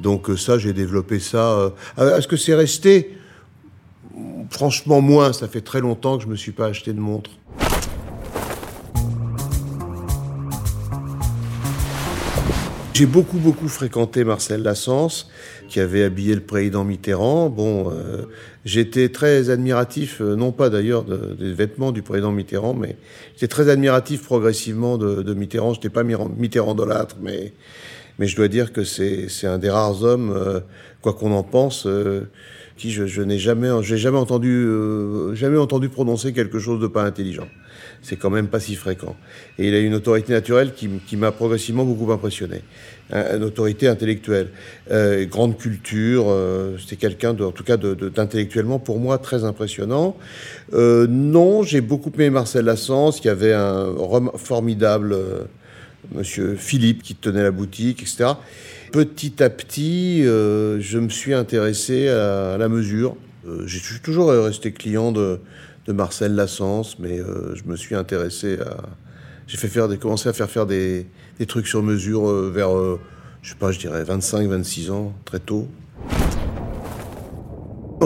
Donc 0.00 0.30
euh, 0.30 0.36
ça, 0.36 0.58
j'ai 0.58 0.72
développé 0.72 1.18
ça. 1.18 1.72
Euh, 1.98 2.16
est-ce 2.18 2.28
que 2.28 2.36
c'est 2.36 2.54
resté? 2.54 3.16
Franchement, 4.50 5.00
moins. 5.00 5.32
Ça 5.32 5.48
fait 5.48 5.60
très 5.60 5.80
longtemps 5.80 6.18
que 6.18 6.24
je 6.24 6.28
me 6.28 6.36
suis 6.36 6.52
pas 6.52 6.66
acheté 6.66 6.92
de 6.92 7.00
montre. 7.00 7.30
J'ai 12.94 13.06
beaucoup, 13.06 13.38
beaucoup 13.38 13.68
fréquenté 13.68 14.22
Marcel 14.22 14.62
Lassens, 14.62 15.26
qui 15.72 15.80
avait 15.80 16.04
habillé 16.04 16.34
le 16.34 16.42
président 16.42 16.84
Mitterrand. 16.84 17.48
Bon, 17.48 17.90
euh, 17.90 18.26
j'étais 18.66 19.08
très 19.08 19.48
admiratif, 19.48 20.20
euh, 20.20 20.36
non 20.36 20.52
pas 20.52 20.68
d'ailleurs 20.68 21.02
de, 21.02 21.34
des 21.34 21.54
vêtements 21.54 21.92
du 21.92 22.02
président 22.02 22.30
Mitterrand, 22.30 22.74
mais 22.74 22.96
j'étais 23.32 23.48
très 23.48 23.70
admiratif 23.70 24.22
progressivement 24.22 24.98
de, 24.98 25.22
de 25.22 25.32
Mitterrand. 25.32 25.72
J'étais 25.72 25.88
pas 25.88 26.04
Mitterrand-dolâtre, 26.04 27.16
mais, 27.22 27.54
mais 28.18 28.26
je 28.26 28.36
dois 28.36 28.48
dire 28.48 28.74
que 28.74 28.84
c'est 28.84 29.46
un 29.46 29.56
des 29.56 29.70
rares 29.70 30.02
hommes, 30.02 30.30
euh, 30.36 30.60
quoi 31.00 31.14
qu'on 31.14 31.32
en 31.32 31.42
pense, 31.42 31.86
euh, 31.86 32.28
qui 32.76 32.90
je, 32.90 33.06
je 33.06 33.22
n'ai 33.22 33.38
jamais, 33.38 33.70
j'ai 33.80 33.96
jamais 33.96 34.18
entendu, 34.18 34.50
euh, 34.50 35.34
jamais 35.34 35.56
entendu 35.56 35.88
prononcer 35.88 36.34
quelque 36.34 36.58
chose 36.58 36.80
de 36.80 36.86
pas 36.86 37.04
intelligent. 37.04 37.48
C'est 38.02 38.16
quand 38.16 38.30
même 38.30 38.48
pas 38.48 38.58
si 38.58 38.74
fréquent. 38.74 39.14
Et 39.58 39.68
il 39.68 39.74
a 39.74 39.78
une 39.78 39.94
autorité 39.94 40.32
naturelle 40.32 40.72
qui, 40.74 41.16
m'a 41.16 41.30
progressivement 41.30 41.84
beaucoup 41.84 42.10
impressionné. 42.10 42.62
Une 43.12 43.44
autorité 43.44 43.86
intellectuelle, 43.86 44.48
euh, 44.90 45.24
grande 45.24 45.56
culture. 45.56 46.24
Euh, 46.28 46.76
C'était 46.80 46.96
quelqu'un, 46.96 47.30
en 47.40 47.52
tout 47.52 47.62
cas, 47.62 47.76
d'intellectuellement 47.76 48.80
pour 48.80 48.98
moi 48.98 49.18
très 49.18 49.44
impressionnant. 49.44 50.16
Euh, 50.72 51.06
non, 51.08 51.62
j'ai 51.62 51.80
beaucoup 51.80 52.10
aimé 52.16 52.30
Marcel 52.30 52.64
Lassens, 52.64 53.20
qui 53.20 53.28
avait 53.28 53.52
un 53.52 53.94
formidable 54.36 55.12
euh, 55.12 55.44
Monsieur 56.12 56.56
Philippe 56.56 57.04
qui 57.04 57.14
tenait 57.14 57.44
la 57.44 57.52
boutique, 57.52 58.02
etc. 58.02 58.30
Petit 58.90 59.40
à 59.42 59.48
petit, 59.48 60.24
je 60.24 60.98
me 60.98 61.08
suis 61.08 61.32
intéressé 61.32 62.08
à, 62.08 62.54
à 62.54 62.58
la 62.58 62.68
mesure. 62.68 63.16
Je 63.64 63.78
suis 63.78 64.00
toujours 64.00 64.30
resté 64.30 64.72
client 64.72 65.12
de, 65.12 65.40
de 65.86 65.92
Marcel 65.92 66.34
Lassens, 66.34 66.96
mais 66.98 67.18
euh, 67.18 67.54
je 67.54 67.64
me 67.64 67.76
suis 67.76 67.94
intéressé 67.94 68.58
à. 68.60 68.76
J'ai 69.48 69.58
fait 69.58 69.68
faire 69.68 69.88
des, 69.88 69.98
commencé 69.98 70.28
à 70.28 70.32
faire 70.32 70.48
faire 70.48 70.66
des, 70.66 71.06
des 71.38 71.46
trucs 71.46 71.66
sur 71.66 71.82
mesure 71.82 72.28
euh, 72.28 72.50
vers, 72.54 72.76
euh, 72.76 73.00
je 73.42 73.50
sais 73.50 73.56
pas, 73.56 73.72
je 73.72 73.78
dirais 73.78 74.04
25, 74.04 74.48
26 74.48 74.90
ans, 74.90 75.12
très 75.24 75.40
tôt. 75.40 75.68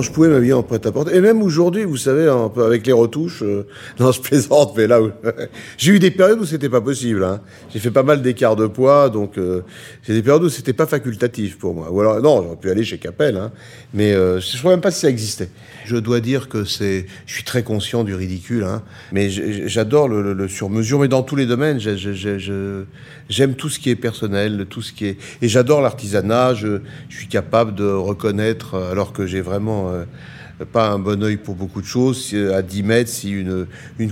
Je 0.03 0.11
pouvais 0.11 0.29
m'habiller 0.29 0.53
en 0.53 0.63
prêt-à-porter. 0.63 1.15
Et 1.15 1.21
même 1.21 1.43
aujourd'hui, 1.43 1.85
vous 1.85 1.97
savez, 1.97 2.29
avec 2.57 2.87
les 2.87 2.93
retouches, 2.93 3.43
euh, 3.43 3.67
non, 4.01 4.13
je 4.13 4.21
plaisante, 4.21 4.75
mais 4.77 4.87
là, 4.87 5.01
j'ai 5.79 5.93
eu 5.93 5.99
des 5.99 6.11
périodes 6.11 6.41
où 6.41 6.45
c'était 6.45 6.69
pas 6.69 6.81
possible. 6.81 7.25
Hein. 7.25 7.41
J'ai 7.73 7.79
fait 7.79 7.91
pas 7.91 8.03
mal 8.03 8.23
d'écarts 8.23 8.57
de 8.57 8.67
poids, 8.67 9.09
donc 9.09 9.39
euh, 9.39 9.63
j'ai 10.03 10.15
des 10.15 10.23
périodes 10.23 10.45
où 10.45 10.49
c'était 10.49 10.73
pas 10.73 10.87
facultatif 10.87 11.59
pour 11.59 11.75
moi. 11.75 11.91
Ou 11.91 12.01
alors, 12.01 12.21
non, 12.21 12.43
j'aurais 12.43 12.57
pu 12.57 12.71
aller 12.71 12.85
chez 12.85 12.99
Capel, 12.99 13.37
hein, 13.37 13.53
mais 13.95 14.13
euh, 14.13 14.41
je 14.41 14.57
ne 14.57 14.63
sais 14.63 14.69
même 14.69 14.81
pas 14.81 14.91
si 14.91 15.01
ça 15.01 15.09
existait. 15.09 15.49
Je 15.85 15.97
dois 15.97 16.21
dire 16.21 16.49
que 16.49 16.65
c'est, 16.65 17.07
je 17.27 17.35
suis 17.35 17.45
très 17.45 17.63
conscient 17.63 18.05
du 18.05 18.15
ridicule, 18.15 18.65
hein, 18.65 18.83
mais 19.13 19.31
j'adore 19.31 20.09
le, 20.09 20.33
le, 20.33 20.49
sur-mesure, 20.49 21.01
mais 21.01 21.09
dans 21.09 21.23
tous 21.23 21.37
les 21.37 21.47
domaines, 21.47 21.79
j'aime 21.79 23.55
tout 23.55 23.69
ce 23.69 23.79
qui 23.79 23.91
est 23.91 23.97
personnel, 23.97 24.67
tout 24.69 24.83
ce 24.83 24.93
qui 24.93 25.07
est, 25.07 25.19
et 25.43 25.49
j'adore 25.49 25.81
l'artisanat. 25.81 26.55
Je 26.55 26.81
suis 27.09 27.29
capable 27.29 27.75
de 27.75 27.87
reconnaître, 27.87 28.75
alors 28.75 29.13
que 29.13 29.27
j'ai 29.27 29.41
vraiment 29.41 29.86
euh, 29.89 30.65
pas 30.73 30.91
un 30.91 30.99
bon 30.99 31.23
oeil 31.23 31.37
pour 31.37 31.55
beaucoup 31.55 31.81
de 31.81 31.87
choses. 31.87 32.25
Si, 32.25 32.37
à 32.37 32.63
10 32.63 32.83
mètres, 32.83 33.11
si 33.11 33.31
une, 33.31 33.67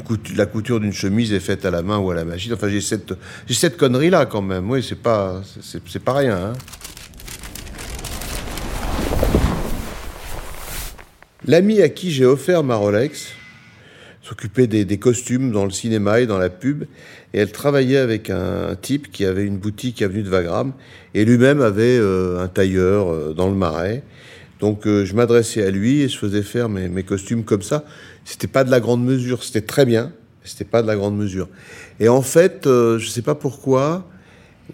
couture, 0.04 0.37
la 0.37 0.47
couture 0.47 0.81
d'une 0.81 0.93
chemise 0.93 1.33
est 1.33 1.40
faite 1.40 1.64
à 1.64 1.71
la 1.71 1.83
main 1.83 1.99
ou 1.99 2.11
à 2.11 2.14
la 2.14 2.25
machine. 2.25 2.52
Enfin, 2.52 2.69
j'ai 2.69 2.81
cette, 2.81 3.76
connerie-là 3.76 4.26
quand 4.26 4.43
même. 4.43 4.71
Oui, 4.71 4.83
c'est 4.83 5.00
pas, 5.00 5.43
pas 6.04 6.12
rien. 6.14 6.37
Hein. 6.37 6.52
L'ami 11.47 11.83
à 11.83 11.90
qui 11.90 12.11
j'ai 12.11 12.25
offert 12.25 12.64
ma 12.64 12.76
Rolex 12.76 13.35
s'occupait 14.23 14.66
des, 14.66 14.99
costumes 14.99 15.52
dans 15.52 15.64
le 15.64 15.71
cinéma 15.71 16.21
et 16.21 16.26
dans 16.26 16.38
la 16.38 16.49
pub, 16.49 16.85
et 17.35 17.40
elle 17.40 17.52
travaillait 17.52 17.99
avec 17.99 18.31
un, 18.31 18.75
type 18.81 19.12
qui 19.12 19.26
avait 19.26 19.45
une 19.45 19.59
boutique 19.59 20.00
avenue 20.00 20.23
de 20.23 20.31
Wagram, 20.31 20.73
et 21.12 21.26
lui-même 21.26 21.61
avait 21.61 21.99
euh, 21.99 22.43
un 22.43 22.49
tailleur 22.49 23.12
euh, 23.12 23.35
dans 23.35 23.49
le 23.49 23.54
Marais. 23.54 24.02
Donc 24.61 24.87
euh, 24.87 25.04
je 25.04 25.14
m'adressais 25.14 25.62
à 25.64 25.70
lui 25.70 26.02
et 26.02 26.08
je 26.08 26.16
faisais 26.16 26.42
faire 26.42 26.68
mes, 26.68 26.88
mes 26.88 27.02
costumes 27.02 27.44
comme 27.44 27.62
ça. 27.62 27.84
C'était 28.25 28.46
pas 28.46 28.64
de 28.64 28.70
la 28.70 28.80
grande 28.80 29.04
mesure, 29.04 29.44
c'était 29.44 29.61
très 29.61 29.84
bien, 29.84 30.12
c'était 30.44 30.64
pas 30.64 30.82
de 30.82 30.87
la 30.87 30.96
grande 30.96 31.16
mesure. 31.16 31.49
Et 32.00 32.08
en 32.08 32.23
fait, 32.23 32.66
euh, 32.66 32.99
je 32.99 33.08
sais 33.08 33.23
pas 33.23 33.34
pourquoi. 33.34 34.08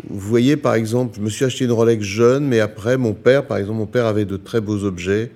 Vous 0.08 0.20
voyez, 0.20 0.56
par 0.56 0.74
exemple, 0.74 1.16
je 1.16 1.20
me 1.20 1.28
suis 1.28 1.44
acheté 1.44 1.64
une 1.64 1.72
Rolex 1.72 2.04
jeune, 2.04 2.46
mais 2.46 2.60
après, 2.60 2.96
mon 2.96 3.12
père, 3.12 3.46
par 3.46 3.58
exemple, 3.58 3.78
mon 3.78 3.86
père 3.86 4.06
avait 4.06 4.24
de 4.24 4.36
très 4.36 4.60
beaux 4.60 4.84
objets 4.84 5.32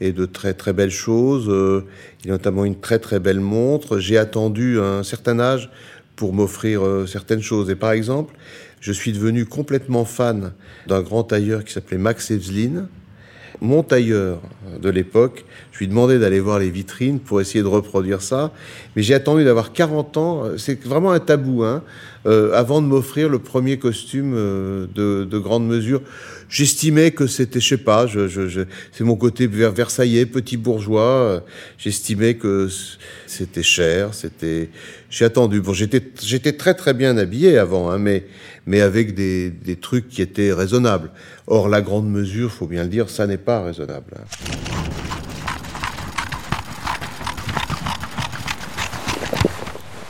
et 0.00 0.12
de 0.12 0.26
très 0.26 0.54
très 0.54 0.72
belles 0.72 0.90
choses. 0.90 1.48
Euh, 1.48 1.84
il 2.24 2.30
a 2.30 2.34
notamment 2.34 2.64
une 2.64 2.78
très 2.78 2.98
très 2.98 3.18
belle 3.18 3.40
montre. 3.40 3.98
J'ai 3.98 4.18
attendu 4.18 4.78
un 4.80 5.02
certain 5.02 5.40
âge 5.40 5.70
pour 6.14 6.32
m'offrir 6.32 6.84
euh, 6.84 7.06
certaines 7.06 7.42
choses. 7.42 7.70
Et 7.70 7.76
par 7.76 7.92
exemple, 7.92 8.34
je 8.80 8.92
suis 8.92 9.12
devenu 9.12 9.44
complètement 9.44 10.04
fan 10.04 10.52
d'un 10.86 11.02
grand 11.02 11.24
tailleur 11.24 11.64
qui 11.64 11.72
s'appelait 11.72 11.98
Max 11.98 12.30
Evslin, 12.30 12.88
mon 13.60 13.82
tailleur 13.82 14.40
de 14.80 14.90
l'époque, 14.90 15.44
je 15.72 15.78
lui 15.78 15.86
ai 15.86 15.88
demandé 15.88 16.18
d'aller 16.18 16.40
voir 16.40 16.58
les 16.58 16.70
vitrines 16.70 17.20
pour 17.20 17.40
essayer 17.40 17.62
de 17.62 17.68
reproduire 17.68 18.22
ça, 18.22 18.52
mais 18.94 19.02
j'ai 19.02 19.14
attendu 19.14 19.44
d'avoir 19.44 19.72
40 19.72 20.16
ans, 20.16 20.42
c'est 20.56 20.82
vraiment 20.84 21.12
un 21.12 21.20
tabou, 21.20 21.64
hein, 21.64 21.82
euh, 22.26 22.52
avant 22.54 22.82
de 22.82 22.86
m'offrir 22.86 23.28
le 23.28 23.38
premier 23.38 23.78
costume 23.78 24.32
euh, 24.34 24.86
de, 24.94 25.24
de, 25.24 25.38
grande 25.38 25.66
mesure. 25.66 26.02
J'estimais 26.48 27.12
que 27.12 27.26
c'était, 27.26 27.60
je 27.60 27.68
sais 27.68 27.76
pas, 27.76 28.06
je, 28.06 28.26
je, 28.26 28.48
je, 28.48 28.62
c'est 28.90 29.04
mon 29.04 29.14
côté 29.14 29.46
versaillais, 29.46 30.26
petit 30.26 30.56
bourgeois, 30.56 31.44
j'estimais 31.78 32.34
que 32.34 32.68
c'était 33.26 33.62
cher, 33.62 34.12
c'était... 34.12 34.70
J'ai 35.08 35.24
attendu, 35.24 35.60
bon, 35.60 35.72
j'étais, 35.72 36.02
j'étais 36.20 36.52
très 36.52 36.74
très 36.74 36.94
bien 36.94 37.16
habillé 37.16 37.58
avant, 37.58 37.90
hein, 37.90 37.98
mais, 37.98 38.24
mais 38.66 38.80
avec 38.80 39.14
des, 39.14 39.78
trucs 39.80 40.08
qui 40.08 40.20
étaient 40.20 40.52
raisonnables. 40.52 41.10
Or, 41.46 41.68
la 41.68 41.80
grande 41.80 42.10
mesure, 42.10 42.50
faut 42.50 42.66
bien 42.66 42.82
le 42.82 42.88
dire, 42.88 43.08
ça 43.08 43.26
n'est 43.26 43.38
pas 43.38 43.62
raisonnable. 43.62 44.14
Hein. 44.16 44.24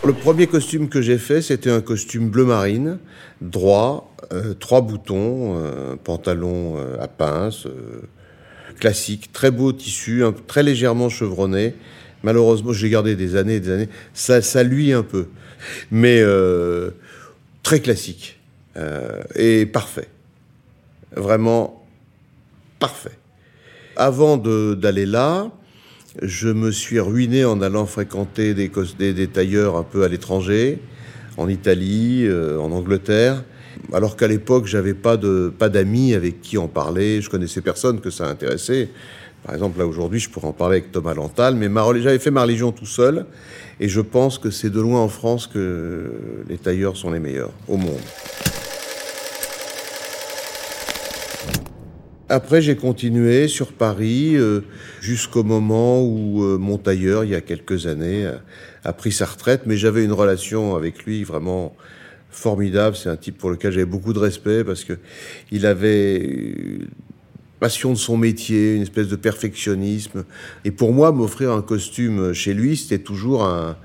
Le 0.05 0.13
premier 0.13 0.47
costume 0.47 0.89
que 0.89 1.03
j'ai 1.03 1.19
fait, 1.19 1.43
c'était 1.43 1.71
un 1.71 1.81
costume 1.81 2.31
bleu 2.31 2.45
marine, 2.45 2.99
droit, 3.41 4.15
euh, 4.33 4.55
trois 4.55 4.81
boutons, 4.81 5.59
euh, 5.59 5.97
pantalon 5.97 6.77
euh, 6.79 6.97
à 7.01 7.09
pince, 7.09 7.67
classique, 8.79 9.33
très 9.33 9.51
beau 9.51 9.73
tissu, 9.73 10.23
très 10.47 10.63
légèrement 10.63 11.09
chevronné. 11.09 11.75
Malheureusement, 12.23 12.73
j'ai 12.73 12.89
gardé 12.89 13.17
des 13.17 13.35
années 13.35 13.57
et 13.57 13.61
des 13.61 13.71
années. 13.71 13.89
Ça, 14.15 14.43
ça 14.43 14.63
luit 14.63 14.93
un 14.93 15.03
peu, 15.03 15.27
mais 15.91 16.23
très 17.63 17.81
classique 17.81 18.37
et 19.35 19.67
parfait. 19.67 20.09
Vraiment 21.15 21.87
parfait. 22.79 23.19
Avant 23.97 24.37
d'aller 24.37 25.07
là, 25.07 25.51
je 26.23 26.49
me 26.49 26.71
suis 26.71 27.01
ruiné 27.01 27.45
en 27.45 27.61
allant 27.61 27.87
fréquenter 27.87 28.55
des, 28.55 28.69
tailleurs 29.29 29.77
un 29.77 29.83
peu 29.83 30.05
à 30.05 30.09
l'étranger, 30.09 30.79
en 31.37 31.49
Italie, 31.49 32.25
euh, 32.25 32.59
en 32.59 32.73
Angleterre, 32.73 33.45
alors 33.93 34.17
qu'à 34.17 34.27
l'époque, 34.27 34.67
j'avais 34.67 34.95
pas 34.95 35.19
pas 35.59 35.69
d'amis 35.69 36.15
avec 36.15 36.41
qui 36.41 36.57
en 36.59 36.69
parler, 36.69 37.21
je 37.21 37.29
connaissais 37.29 37.61
personne 37.61 38.01
que 38.01 38.11
ça 38.11 38.27
intéressait. 38.27 38.89
Par 39.45 39.55
exemple, 39.55 39.79
là 39.79 39.87
aujourd'hui, 39.87 40.19
je 40.19 40.31
pourrais 40.31 40.49
en 40.49 40.53
parler 40.53 40.79
avec 40.79 40.93
Thomas 40.93 41.15
Lantal, 41.15 41.55
mais 41.55 41.69
j'avais 42.01 42.19
fait 42.19 42.31
ma 42.31 42.43
religion 42.43 42.73
tout 42.73 42.87
seul, 42.87 43.27
et 43.79 43.89
je 43.89 44.01
pense 44.01 44.39
que 44.39 44.51
c'est 44.51 44.71
de 44.71 44.81
loin 44.81 45.01
en 45.01 45.09
France 45.09 45.47
que 45.47 46.11
les 46.49 46.57
tailleurs 46.57 46.97
sont 46.97 47.11
les 47.11 47.21
meilleurs 47.21 47.53
au 47.69 47.77
monde. 47.77 48.01
Après, 52.29 52.61
j'ai 52.61 52.75
continué 52.75 53.47
sur 53.47 53.73
Paris 53.73 54.35
euh, 54.35 54.63
jusqu'au 55.01 55.45
moment 55.45 56.03
où 56.03 56.43
euh, 56.43 56.59
mon 56.59 56.77
tailleur, 56.77 57.23
il 57.23 57.31
y 57.31 57.35
a 57.37 57.41
quelques 57.41 57.87
années, 57.87 58.29
a, 58.83 58.93
pris 58.93 59.13
sa 59.13 59.27
retraite. 59.27 59.63
Mais 59.67 59.77
j'avais 59.77 60.05
une 60.05 60.13
relation 60.13 60.75
avec 60.75 61.05
lui 61.05 61.23
vraiment 61.23 61.77
formidable. 62.31 62.97
C'est 62.97 63.09
un 63.09 63.17
type 63.17 63.39
pour 63.39 63.51
lequel 63.51 63.71
j'avais 63.71 63.85
beaucoup 63.85 64.13
de 64.13 64.19
respect 64.19 64.65
parce 64.65 64.83
que 64.83 64.95
il 65.53 65.67
avait 65.67 66.81
passion 67.61 67.93
de 67.93 67.99
son 67.99 68.17
métier, 68.17 68.75
une 68.75 68.83
espèce 68.83 69.07
de 69.07 69.17
perfectionnisme. 69.17 70.25
Et 70.65 70.73
pour 70.73 70.93
moi, 70.93 71.13
m'offrir 71.13 71.53
un 71.53 71.63
costume 71.63 72.33
chez 72.33 72.55
lui, 72.55 72.77
c'était 72.77 72.99
toujours 72.99 73.45
un, 73.45 73.77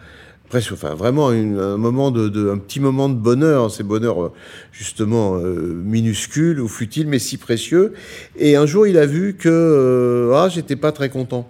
enfin 0.71 0.95
vraiment 0.95 1.29
un 1.29 1.77
moment 1.77 2.07
un 2.09 2.57
petit 2.57 2.79
moment 2.79 3.09
de 3.09 3.15
bonheur. 3.15 3.71
Ces 3.71 3.83
bonheurs 3.83 4.31
justement 4.71 5.37
euh, 5.37 5.73
minuscules 5.73 6.59
ou 6.59 6.67
futiles, 6.67 7.07
mais 7.07 7.19
si 7.19 7.37
précieux. 7.37 7.93
Et 8.37 8.55
un 8.55 8.65
jour, 8.65 8.87
il 8.87 8.97
a 8.97 9.05
vu 9.05 9.35
que 9.35 9.49
euh, 9.49 10.33
ah, 10.35 10.49
j'étais 10.49 10.75
pas 10.75 10.91
très 10.91 11.09
content. 11.09 11.49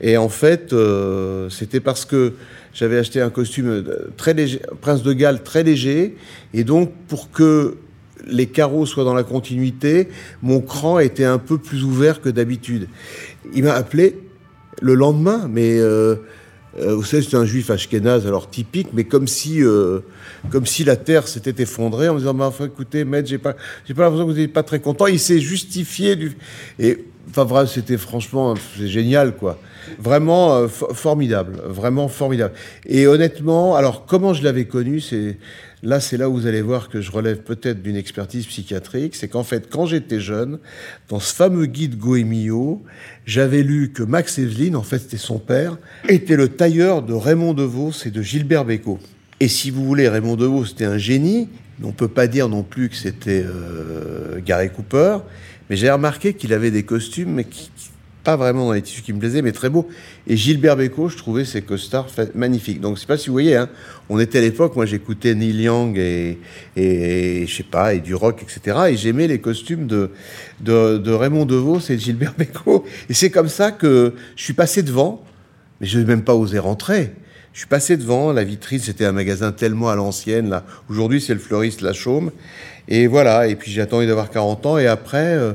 Et 0.00 0.16
en 0.16 0.28
fait, 0.28 0.72
euh, 0.72 1.48
c'était 1.48 1.80
parce 1.80 2.04
que 2.04 2.34
j'avais 2.72 2.98
acheté 2.98 3.20
un 3.20 3.30
costume 3.30 3.84
très 4.16 4.34
léger, 4.34 4.60
Prince 4.80 5.02
de 5.02 5.12
Galles 5.12 5.42
très 5.42 5.62
léger, 5.62 6.16
et 6.52 6.64
donc 6.64 6.92
pour 7.08 7.30
que 7.30 7.76
les 8.26 8.46
carreaux 8.46 8.86
soient 8.86 9.04
dans 9.04 9.14
la 9.14 9.22
continuité, 9.22 10.08
mon 10.42 10.60
cran 10.60 10.98
était 10.98 11.24
un 11.24 11.38
peu 11.38 11.58
plus 11.58 11.84
ouvert 11.84 12.20
que 12.20 12.28
d'habitude. 12.28 12.88
Il 13.54 13.64
m'a 13.64 13.74
appelé 13.74 14.18
le 14.80 14.94
lendemain, 14.94 15.48
mais 15.48 15.78
euh, 16.78 16.94
vous 16.94 17.04
savez, 17.04 17.22
c'est 17.22 17.36
un 17.36 17.44
juif 17.44 17.70
ashkénaze, 17.70 18.26
alors 18.26 18.50
typique, 18.50 18.88
mais 18.92 19.04
comme 19.04 19.28
si, 19.28 19.62
euh, 19.62 20.00
comme 20.50 20.66
si 20.66 20.84
la 20.84 20.96
terre 20.96 21.28
s'était 21.28 21.62
effondrée 21.62 22.08
en 22.08 22.16
disant, 22.16 22.34
bah, 22.34 22.46
enfin, 22.46 22.66
écoutez, 22.66 23.04
maître, 23.04 23.28
j'ai 23.28 23.38
pas, 23.38 23.54
j'ai 23.86 23.94
pas 23.94 24.02
l'impression 24.02 24.26
que 24.26 24.32
vous 24.32 24.38
n'êtes 24.38 24.52
pas 24.52 24.62
très 24.62 24.80
content. 24.80 25.06
Il 25.06 25.20
s'est 25.20 25.40
justifié 25.40 26.16
du, 26.16 26.36
et, 26.78 27.04
enfin, 27.30 27.66
c'était 27.66 27.96
franchement, 27.96 28.54
c'est 28.76 28.88
génial, 28.88 29.36
quoi. 29.36 29.58
Vraiment 29.98 30.54
euh, 30.54 30.68
formidable, 30.68 31.60
vraiment 31.66 32.08
formidable. 32.08 32.54
Et 32.86 33.06
honnêtement, 33.06 33.76
alors, 33.76 34.06
comment 34.06 34.34
je 34.34 34.42
l'avais 34.42 34.64
connu, 34.64 35.00
c'est, 35.00 35.38
là, 35.82 36.00
c'est 36.00 36.16
là 36.16 36.28
où 36.28 36.34
vous 36.34 36.46
allez 36.46 36.62
voir 36.62 36.88
que 36.88 37.00
je 37.00 37.10
relève 37.10 37.38
peut-être 37.38 37.82
d'une 37.82 37.96
expertise 37.96 38.46
psychiatrique, 38.46 39.14
c'est 39.14 39.28
qu'en 39.28 39.44
fait, 39.44 39.68
quand 39.70 39.86
j'étais 39.86 40.20
jeune, 40.20 40.58
dans 41.08 41.20
ce 41.20 41.34
fameux 41.34 41.66
guide 41.66 41.98
Goemio, 41.98 42.82
j'avais 43.26 43.62
lu 43.62 43.92
que 43.92 44.02
Max 44.02 44.38
Evelyn, 44.38 44.74
en 44.74 44.82
fait, 44.82 44.98
c'était 44.98 45.16
son 45.16 45.38
père, 45.38 45.76
était 46.08 46.36
le 46.36 46.48
tailleur 46.48 47.02
de 47.02 47.12
Raymond 47.12 47.54
DeVos 47.54 47.92
et 48.06 48.10
de 48.10 48.22
Gilbert 48.22 48.64
Bécaud. 48.64 48.98
Et 49.40 49.48
si 49.48 49.70
vous 49.70 49.84
voulez, 49.84 50.08
Raymond 50.08 50.36
DeVos, 50.36 50.66
c'était 50.66 50.84
un 50.86 50.98
génie. 50.98 51.48
On 51.82 51.88
ne 51.88 51.92
peut 51.92 52.08
pas 52.08 52.26
dire 52.28 52.48
non 52.48 52.62
plus 52.62 52.88
que 52.88 52.96
c'était 52.96 53.44
euh, 53.44 54.40
Gary 54.44 54.70
Cooper, 54.70 55.18
mais 55.68 55.76
j'ai 55.76 55.90
remarqué 55.90 56.34
qu'il 56.34 56.52
avait 56.52 56.70
des 56.70 56.84
costumes, 56.84 57.42
qui, 57.44 57.70
pas 58.24 58.36
vraiment 58.36 58.66
dans 58.66 58.72
les 58.72 58.82
tissus 58.82 59.02
qui 59.02 59.12
me 59.12 59.20
plaisaient, 59.20 59.42
mais 59.42 59.52
très 59.52 59.68
beaux. 59.68 59.86
Et 60.26 60.36
Gilbert 60.36 60.76
Bécaud, 60.76 61.10
je 61.10 61.16
trouvais 61.16 61.44
ses 61.44 61.62
costards 61.62 62.08
magnifiques. 62.34 62.80
Donc, 62.80 62.96
je 62.96 63.02
sais 63.02 63.06
pas 63.06 63.18
si 63.18 63.28
vous 63.28 63.34
voyez, 63.34 63.54
hein, 63.54 63.68
on 64.08 64.18
était 64.18 64.38
à 64.38 64.40
l'époque, 64.40 64.74
moi 64.74 64.86
j'écoutais 64.86 65.34
Neil 65.34 65.62
Young 65.62 65.96
et, 65.98 66.38
et, 66.74 67.46
je 67.46 67.54
sais 67.54 67.62
pas, 67.62 67.94
et 67.94 68.00
du 68.00 68.14
rock, 68.14 68.42
etc. 68.42 68.78
Et 68.90 68.96
j'aimais 68.96 69.28
les 69.28 69.40
costumes 69.40 69.86
de, 69.86 70.10
de, 70.60 71.12
Raymond 71.12 71.44
DeVos 71.44 71.80
et 71.90 71.96
de 71.96 72.00
Gilbert 72.00 72.34
Bécaud. 72.38 72.84
Et 73.08 73.14
c'est 73.14 73.30
comme 73.30 73.48
ça 73.48 73.70
que 73.70 74.14
je 74.36 74.42
suis 74.42 74.54
passé 74.54 74.82
devant, 74.82 75.22
mais 75.80 75.86
je 75.86 75.98
n'ai 75.98 76.06
même 76.06 76.24
pas 76.24 76.34
osé 76.34 76.58
rentrer. 76.58 77.12
Je 77.52 77.60
suis 77.60 77.68
passé 77.68 77.96
devant, 77.96 78.32
la 78.32 78.42
vitrine, 78.42 78.80
c'était 78.80 79.04
un 79.04 79.12
magasin 79.12 79.52
tellement 79.52 79.88
à 79.88 79.94
l'ancienne, 79.94 80.48
là. 80.48 80.64
Aujourd'hui, 80.88 81.20
c'est 81.20 81.34
le 81.34 81.40
fleuriste 81.40 81.82
La 81.82 81.92
Chaume. 81.92 82.32
Et 82.88 83.06
voilà, 83.06 83.46
et 83.46 83.54
puis 83.54 83.70
j'ai 83.70 83.80
attendu 83.80 84.06
d'avoir 84.06 84.30
40 84.30 84.66
ans, 84.66 84.78
et 84.78 84.88
après, 84.88 85.36
euh, 85.36 85.52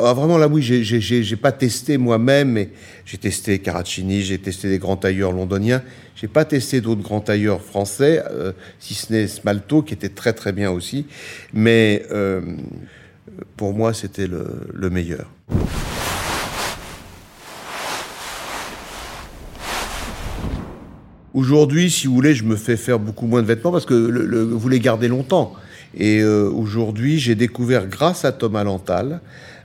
ah, 0.00 0.12
vraiment, 0.12 0.38
là, 0.38 0.46
oui, 0.46 0.62
j'ai 0.62 1.36
pas 1.36 1.50
testé 1.50 1.98
moi-même, 1.98 2.52
mais 2.52 2.70
j'ai 3.04 3.18
testé 3.18 3.58
Caracini, 3.58 4.22
j'ai 4.22 4.38
testé 4.38 4.68
des 4.68 4.78
grands 4.78 4.96
tailleurs 4.96 5.32
londoniens. 5.32 5.82
J'ai 6.14 6.28
pas 6.28 6.44
testé 6.44 6.80
d'autres 6.80 7.02
grands 7.02 7.20
tailleurs 7.20 7.62
français, 7.62 8.22
euh, 8.30 8.52
si 8.78 8.94
ce 8.94 9.12
n'est 9.12 9.26
Smalto, 9.26 9.82
qui 9.82 9.94
était 9.94 10.08
très 10.08 10.32
très 10.32 10.52
bien 10.52 10.70
aussi. 10.70 11.06
Mais 11.52 12.04
euh, 12.12 12.40
pour 13.56 13.74
moi, 13.74 13.92
c'était 13.92 14.28
le, 14.28 14.68
le, 14.72 14.90
meilleur. 14.90 15.28
Aujourd'hui, 21.34 21.90
si 21.90 22.06
vous 22.06 22.14
voulez, 22.14 22.34
je 22.34 22.44
me 22.44 22.56
fais 22.56 22.76
faire 22.76 22.98
beaucoup 22.98 23.26
moins 23.26 23.42
de 23.42 23.46
vêtements 23.46 23.72
parce 23.72 23.86
que 23.86 23.94
vous 23.94 24.68
les 24.68 24.80
gardez 24.80 25.08
longtemps. 25.08 25.54
Et 25.94 26.20
euh, 26.20 26.50
aujourd'hui, 26.50 27.18
j'ai 27.18 27.34
découvert, 27.34 27.86
grâce 27.86 28.24
à 28.24 28.32
Thomas 28.32 28.64
Lantal, 28.64 29.20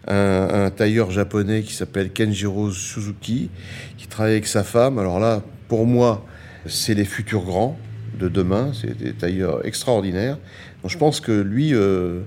un, 0.07 0.69
tailleur 0.69 1.11
japonais 1.11 1.61
qui 1.61 1.73
s'appelle 1.73 2.11
Kenjiro 2.11 2.71
Suzuki, 2.71 3.49
qui 3.97 4.07
travaille 4.07 4.33
avec 4.33 4.47
sa 4.47 4.63
femme. 4.63 4.99
Alors 4.99 5.19
là, 5.19 5.41
pour 5.67 5.85
moi, 5.85 6.25
c'est 6.65 6.93
les 6.93 7.05
futurs 7.05 7.43
grands 7.43 7.77
de 8.19 8.27
demain. 8.27 8.71
C'est 8.73 8.97
des 8.97 9.13
tailleurs 9.13 9.65
extraordinaires. 9.65 10.37
Donc 10.81 10.91
je 10.91 10.97
pense 10.97 11.19
que 11.19 11.31
lui 11.31 11.73
euh, 11.73 12.21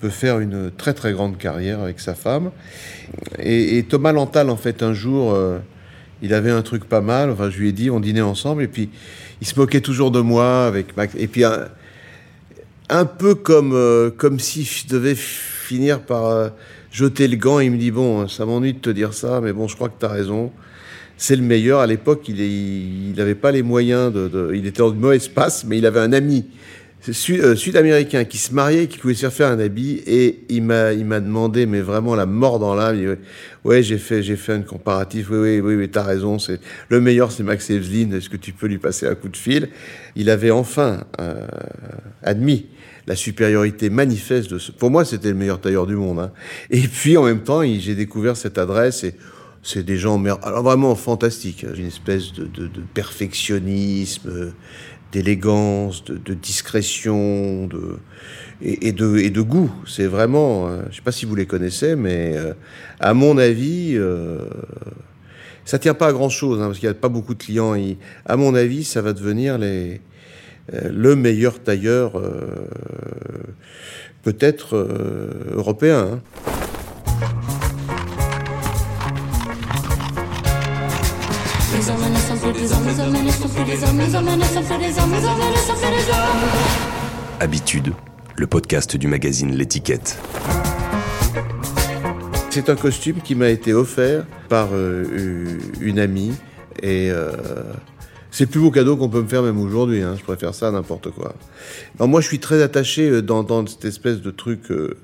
peut 0.00 0.10
faire 0.10 0.38
une 0.38 0.70
très 0.70 0.94
très 0.94 1.12
grande 1.12 1.38
carrière 1.38 1.80
avec 1.80 2.00
sa 2.00 2.14
femme. 2.14 2.50
Et, 3.38 3.84
Thomas 3.88 4.12
Lantal, 4.12 4.50
en 4.50 4.56
fait, 4.56 4.82
un 4.82 4.92
jour, 4.92 5.34
euh, 5.34 5.58
il 6.22 6.34
avait 6.34 6.50
un 6.50 6.62
truc 6.62 6.84
pas 6.84 7.00
mal. 7.00 7.30
Enfin, 7.30 7.50
je 7.50 7.58
lui 7.58 7.68
ai 7.68 7.72
dit, 7.72 7.90
on 7.90 8.00
dînait 8.00 8.20
ensemble, 8.20 8.62
et 8.62 8.68
puis 8.68 8.90
il 9.40 9.46
se 9.46 9.58
moquait 9.58 9.80
toujours 9.80 10.10
de 10.10 10.20
moi 10.20 10.66
avec. 10.66 10.88
Et 11.16 11.26
puis 11.26 11.44
un, 11.44 13.04
peu 13.04 13.34
comme 13.34 13.72
euh, 13.74 14.10
comme 14.10 14.38
si 14.38 14.64
je 14.64 14.86
devais 14.86 15.16
finir 15.16 16.00
par 16.02 16.52
jeter 16.96 17.28
le 17.28 17.36
gant. 17.36 17.60
il 17.60 17.70
me 17.70 17.76
dit 17.76 17.90
Bon, 17.90 18.26
ça 18.26 18.46
m'ennuie 18.46 18.72
de 18.72 18.78
te 18.78 18.90
dire 18.90 19.12
ça, 19.12 19.40
mais 19.42 19.52
bon, 19.52 19.68
je 19.68 19.76
crois 19.76 19.88
que 19.88 19.98
tu 20.00 20.06
as 20.06 20.10
raison. 20.10 20.50
C'est 21.18 21.36
le 21.36 21.42
meilleur. 21.42 21.80
À 21.80 21.86
l'époque, 21.86 22.28
il 22.28 23.14
n'avait 23.16 23.34
pas 23.34 23.50
les 23.50 23.62
moyens 23.62 24.12
de, 24.12 24.52
Il 24.54 24.66
était 24.66 24.82
en 24.82 24.92
mauvais 24.92 25.16
espace, 25.16 25.64
mais 25.64 25.78
il 25.78 25.86
avait 25.86 26.00
un 26.00 26.12
ami 26.12 26.46
euh, 27.08 27.54
sud-américain 27.54 28.24
qui 28.24 28.36
se 28.38 28.52
mariait, 28.52 28.86
qui 28.86 28.98
pouvait 28.98 29.14
se 29.14 29.30
faire 29.30 29.48
un 29.48 29.58
habit, 29.60 30.02
et 30.06 30.40
il 30.48 30.62
m'a, 30.62 30.92
il 30.92 31.04
m'a 31.04 31.20
demandé, 31.20 31.64
mais 31.64 31.80
vraiment 31.80 32.14
la 32.14 32.26
mort 32.26 32.58
dans 32.58 32.74
l'âme. 32.74 33.16
Ouais, 33.64 33.82
j'ai 33.82 33.98
fait, 33.98 34.22
j'ai 34.22 34.36
fait 34.36 34.52
un 34.52 34.62
comparatif. 34.62 35.28
Oui, 35.30 35.38
oui, 35.38 35.60
oui, 35.60 35.74
oui 35.76 35.88
t'as 35.90 36.02
raison. 36.02 36.38
C'est 36.38 36.60
le 36.88 37.00
meilleur, 37.00 37.30
c'est 37.30 37.42
Max 37.42 37.68
Evelyn. 37.70 38.12
Est-ce 38.12 38.30
que 38.30 38.38
tu 38.38 38.52
peux 38.52 38.66
lui 38.66 38.78
passer 38.78 39.06
un 39.06 39.14
coup 39.14 39.28
de 39.28 39.36
fil? 39.36 39.68
Il 40.16 40.30
avait 40.30 40.50
enfin 40.50 41.04
euh, 41.20 41.46
admis 42.22 42.66
la 43.06 43.16
supériorité 43.16 43.90
manifeste 43.90 44.50
de 44.50 44.58
ce. 44.58 44.72
Pour 44.72 44.90
moi, 44.90 45.04
c'était 45.04 45.28
le 45.28 45.34
meilleur 45.34 45.60
tailleur 45.60 45.86
du 45.86 45.96
monde. 45.96 46.18
Hein. 46.18 46.32
Et 46.70 46.80
puis, 46.80 47.16
en 47.16 47.24
même 47.24 47.42
temps, 47.42 47.62
j'ai 47.62 47.94
découvert 47.94 48.36
cette 48.36 48.58
adresse 48.58 49.04
et 49.04 49.14
c'est 49.62 49.84
des 49.84 49.96
gens 49.96 50.22
alors 50.42 50.62
vraiment 50.62 50.94
fantastiques. 50.94 51.64
Hein. 51.64 51.72
Une 51.76 51.86
espèce 51.86 52.32
de, 52.32 52.44
de, 52.46 52.66
de 52.66 52.80
perfectionnisme, 52.94 54.52
d'élégance, 55.12 56.04
de, 56.04 56.16
de, 56.16 56.34
discrétion, 56.34 57.66
de 57.66 57.98
et, 58.60 58.92
de 58.92 59.18
et 59.18 59.30
de 59.30 59.40
goût. 59.40 59.72
C'est 59.86 60.06
vraiment. 60.06 60.68
Euh, 60.68 60.82
je 60.90 60.96
sais 60.96 61.02
pas 61.02 61.12
si 61.12 61.26
vous 61.26 61.34
les 61.34 61.46
connaissez, 61.46 61.96
mais 61.96 62.32
euh, 62.36 62.54
à 63.00 63.14
mon 63.14 63.38
avis. 63.38 63.92
Euh, 63.94 64.38
ça 65.64 65.80
tient 65.80 65.94
pas 65.94 66.06
à 66.06 66.12
grand 66.12 66.28
chose, 66.28 66.60
hein, 66.62 66.66
parce 66.66 66.78
qu'il 66.78 66.88
n'y 66.88 66.94
a 66.94 66.94
pas 66.94 67.08
beaucoup 67.08 67.34
de 67.34 67.42
clients. 67.42 67.74
Et, 67.74 67.98
à 68.24 68.36
mon 68.36 68.54
avis, 68.54 68.84
ça 68.84 69.02
va 69.02 69.12
devenir 69.12 69.58
les, 69.58 70.00
le 70.72 71.16
meilleur 71.16 71.62
tailleur 71.62 72.18
euh, 72.18 72.66
peut-être 74.22 74.76
euh, 74.76 75.54
européen. 75.54 76.14
Hein. 76.14 76.20
Habitude, 87.38 87.92
le 88.36 88.46
podcast 88.46 88.96
du 88.96 89.06
magazine 89.08 89.54
L'étiquette. 89.54 90.18
C'est 92.50 92.70
un 92.70 92.76
costume 92.76 93.20
qui 93.22 93.34
m'a 93.34 93.50
été 93.50 93.74
offert 93.74 94.24
par 94.48 94.68
une 94.74 95.98
amie 95.98 96.32
et 96.82 97.12
c'est 98.36 98.44
plus 98.44 98.60
beau 98.60 98.70
cadeau 98.70 98.98
qu'on 98.98 99.08
peut 99.08 99.22
me 99.22 99.28
faire 99.28 99.42
même 99.42 99.58
aujourd'hui. 99.58 100.02
Hein. 100.02 100.14
Je 100.18 100.22
préfère 100.22 100.54
ça 100.54 100.68
à 100.68 100.70
n'importe 100.70 101.10
quoi. 101.10 101.34
moi, 101.98 102.20
je 102.20 102.26
suis 102.26 102.38
très 102.38 102.62
attaché 102.62 103.08
euh, 103.08 103.22
dans, 103.22 103.66
cette 103.66 103.86
espèce 103.86 104.20
de 104.20 104.30
truc 104.30 104.70
euh, 104.70 104.98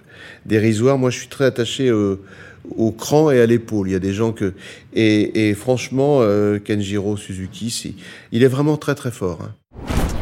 dérisoire. 0.45 0.99
Moi, 0.99 1.09
je 1.09 1.21
suis 1.21 1.29
très 1.29 1.47
attaché 1.47 1.89
euh, 1.89 2.17
au 2.77 2.93
cran 2.93 3.31
et 3.31 3.41
à 3.41 3.47
l'épaule. 3.47 3.89
Il 3.89 3.93
y 3.93 3.95
a 3.95 4.01
des 4.01 4.13
gens 4.13 4.33
que 4.33 4.53
et, 4.93 5.55
franchement, 5.55 6.21
Kenjiro 6.63 7.17
Suzuki, 7.17 7.97
il 8.33 8.43
est 8.43 8.49
vraiment 8.49 8.77
très 8.77 8.95
très 8.95 9.11
fort. 9.11 9.39
Hein. 9.43 10.22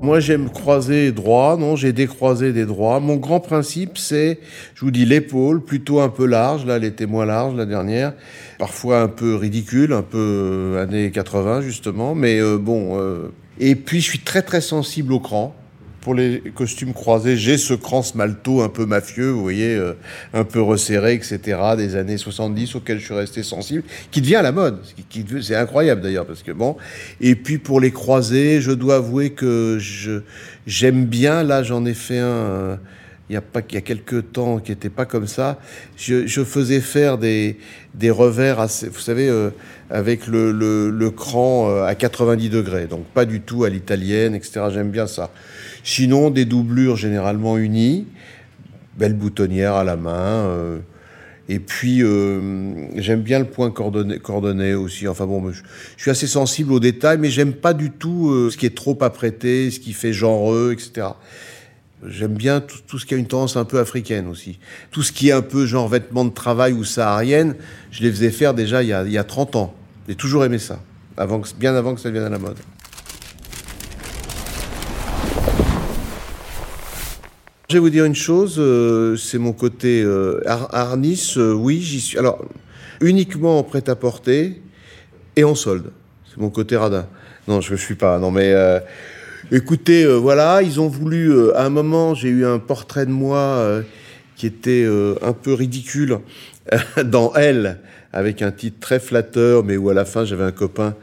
Moi, 0.00 0.20
j'aime 0.20 0.48
croiser 0.48 1.10
droit. 1.10 1.56
Non, 1.56 1.74
j'ai 1.74 1.92
décroisé 1.92 2.52
des 2.52 2.66
droits. 2.66 3.00
Mon 3.00 3.16
grand 3.16 3.40
principe, 3.40 3.98
c'est, 3.98 4.38
je 4.74 4.84
vous 4.84 4.90
dis, 4.90 5.04
l'épaule, 5.04 5.62
plutôt 5.62 6.00
un 6.00 6.08
peu 6.08 6.24
large. 6.24 6.64
Là, 6.64 6.76
elle 6.76 6.84
était 6.84 7.06
moins 7.06 7.26
large 7.26 7.54
la 7.56 7.66
dernière. 7.66 8.14
Parfois 8.58 9.00
un 9.00 9.08
peu 9.08 9.34
ridicule, 9.34 9.92
un 9.92 10.02
peu 10.02 10.18
euh, 10.76 10.82
années 10.82 11.10
80, 11.10 11.62
justement. 11.62 12.14
Mais 12.14 12.40
euh, 12.40 12.58
bon. 12.58 12.98
Euh. 13.00 13.32
Et 13.58 13.74
puis, 13.74 14.00
je 14.00 14.04
suis 14.04 14.20
très, 14.20 14.42
très 14.42 14.60
sensible 14.60 15.12
au 15.12 15.20
cran 15.20 15.54
pour 16.08 16.14
les 16.14 16.40
costumes 16.54 16.94
croisés, 16.94 17.36
j'ai 17.36 17.58
ce 17.58 17.74
cran 17.74 18.02
smalto 18.02 18.62
un 18.62 18.70
peu 18.70 18.86
mafieux, 18.86 19.28
vous 19.28 19.42
voyez, 19.42 19.74
euh, 19.76 19.92
un 20.32 20.44
peu 20.44 20.62
resserré, 20.62 21.12
etc., 21.12 21.58
des 21.76 21.96
années 21.96 22.16
70 22.16 22.76
auxquels 22.76 22.98
je 22.98 23.04
suis 23.04 23.14
resté 23.14 23.42
sensible, 23.42 23.82
qui 24.10 24.22
devient 24.22 24.36
à 24.36 24.42
la 24.42 24.52
mode. 24.52 24.78
C'est 25.42 25.54
incroyable 25.54 26.00
d'ailleurs, 26.00 26.24
parce 26.24 26.42
que 26.42 26.50
bon. 26.50 26.78
Et 27.20 27.34
puis 27.34 27.58
pour 27.58 27.78
les 27.78 27.90
croisés, 27.90 28.62
je 28.62 28.70
dois 28.70 28.96
avouer 28.96 29.32
que 29.32 29.76
je, 29.78 30.22
j'aime 30.66 31.04
bien, 31.04 31.42
là 31.42 31.62
j'en 31.62 31.84
ai 31.84 31.92
fait 31.92 32.20
un 32.20 32.78
il 33.28 33.34
y 33.34 33.36
a 33.36 33.42
pas 33.42 33.60
il 33.68 33.74
y 33.74 33.78
a 33.78 33.82
quelques 33.82 34.32
temps 34.32 34.58
qui 34.58 34.70
n'était 34.70 34.88
pas 34.88 35.04
comme 35.04 35.26
ça. 35.26 35.58
Je, 35.96 36.44
faisais 36.44 36.80
faire 36.80 37.18
des, 37.18 37.58
des 37.94 38.10
revers, 38.10 38.66
vous 38.66 39.00
savez, 39.00 39.28
euh, 39.28 39.50
avec 39.90 40.26
le, 40.26 40.50
le, 40.50 40.90
le, 40.90 41.10
cran 41.10 41.70
euh, 41.70 41.84
à 41.84 41.94
90 41.94 42.48
degrés, 42.48 42.86
donc 42.86 43.04
pas 43.06 43.26
du 43.26 43.40
tout 43.40 43.64
à 43.64 43.68
l'italienne, 43.68 44.34
etc. 44.34 44.66
J'aime 44.72 44.90
bien 44.90 45.06
ça. 45.06 45.30
Sinon, 45.84 46.30
des 46.30 46.44
doublures 46.44 46.96
généralement 46.96 47.58
unies, 47.58 48.06
belle 48.98 49.14
boutonnière 49.14 49.74
à 49.74 49.84
la 49.84 49.96
main. 49.96 50.46
Euh, 50.46 50.78
et 51.48 51.60
puis, 51.60 52.02
euh, 52.02 52.88
j'aime 52.96 53.22
bien 53.22 53.38
le 53.38 53.46
point 53.46 53.70
coordonné, 53.70 54.74
aussi. 54.74 55.08
Enfin 55.08 55.26
bon, 55.26 55.50
je, 55.50 55.62
je, 55.96 56.02
suis 56.02 56.10
assez 56.10 56.26
sensible 56.26 56.72
aux 56.72 56.80
détails, 56.80 57.16
mais 57.18 57.30
j'aime 57.30 57.54
pas 57.54 57.72
du 57.72 57.90
tout 57.90 58.30
euh, 58.30 58.50
ce 58.50 58.56
qui 58.58 58.66
est 58.66 58.74
trop 58.74 58.98
apprêté, 59.02 59.70
ce 59.70 59.80
qui 59.80 59.94
fait 59.94 60.12
genreux, 60.12 60.72
etc. 60.72 61.08
J'aime 62.06 62.34
bien 62.34 62.60
tout, 62.60 62.98
ce 62.98 63.06
qui 63.06 63.14
a 63.14 63.16
une 63.16 63.26
tendance 63.26 63.56
un 63.56 63.64
peu 63.64 63.80
africaine 63.80 64.28
aussi. 64.28 64.58
Tout 64.90 65.02
ce 65.02 65.10
qui 65.10 65.30
est 65.30 65.32
un 65.32 65.42
peu 65.42 65.66
genre 65.66 65.88
vêtements 65.88 66.24
de 66.24 66.30
travail 66.30 66.72
ou 66.72 66.84
saharienne, 66.84 67.56
je 67.90 68.02
les 68.02 68.10
faisais 68.10 68.30
faire 68.30 68.54
déjà 68.54 68.82
il 68.82 68.90
y 68.90 68.92
a, 68.92 69.02
il 69.04 69.10
y 69.10 69.18
a 69.18 69.24
30 69.24 69.56
ans. 69.56 69.74
J'ai 70.06 70.14
toujours 70.14 70.44
aimé 70.44 70.58
ça, 70.58 70.80
bien 71.58 71.74
avant 71.74 71.94
que 71.94 72.00
ça 72.00 72.08
devienne 72.08 72.26
à 72.26 72.30
la 72.30 72.38
mode. 72.38 72.56
Je 77.70 77.76
vais 77.76 77.80
vous 77.80 77.90
dire 77.90 78.06
une 78.06 78.14
chose, 78.14 78.54
euh, 78.56 79.14
c'est 79.16 79.36
mon 79.36 79.52
côté 79.52 80.00
euh, 80.02 80.40
ar 80.46 80.74
harnisse, 80.74 81.36
euh, 81.36 81.52
oui, 81.52 81.82
j'y 81.82 82.00
suis. 82.00 82.16
Alors, 82.16 82.42
uniquement 83.02 83.58
en 83.58 83.62
prêt-à-porter 83.62 84.62
et 85.36 85.44
en 85.44 85.54
solde. 85.54 85.92
C'est 86.30 86.38
mon 86.38 86.48
côté 86.48 86.78
radin. 86.78 87.06
Non, 87.46 87.60
je 87.60 87.72
ne 87.72 87.76
suis 87.76 87.94
pas. 87.94 88.18
Non, 88.18 88.30
mais 88.30 88.54
euh, 88.54 88.80
écoutez, 89.52 90.04
euh, 90.04 90.14
voilà, 90.14 90.62
ils 90.62 90.80
ont 90.80 90.88
voulu. 90.88 91.30
Euh, 91.30 91.54
à 91.58 91.66
un 91.66 91.68
moment, 91.68 92.14
j'ai 92.14 92.30
eu 92.30 92.46
un 92.46 92.58
portrait 92.58 93.04
de 93.04 93.10
moi 93.10 93.82
qui 94.34 94.46
était 94.46 94.88
un 95.20 95.34
peu 95.34 95.52
ridicule 95.52 96.20
dans 97.04 97.34
Elle, 97.34 97.80
avec 98.14 98.40
un 98.40 98.50
titre 98.50 98.78
très 98.80 98.98
flatteur, 98.98 99.62
mais 99.62 99.76
où 99.76 99.90
à 99.90 99.94
la 99.94 100.06
fin, 100.06 100.24
j'avais 100.24 100.44
un 100.44 100.52
copain 100.52 100.94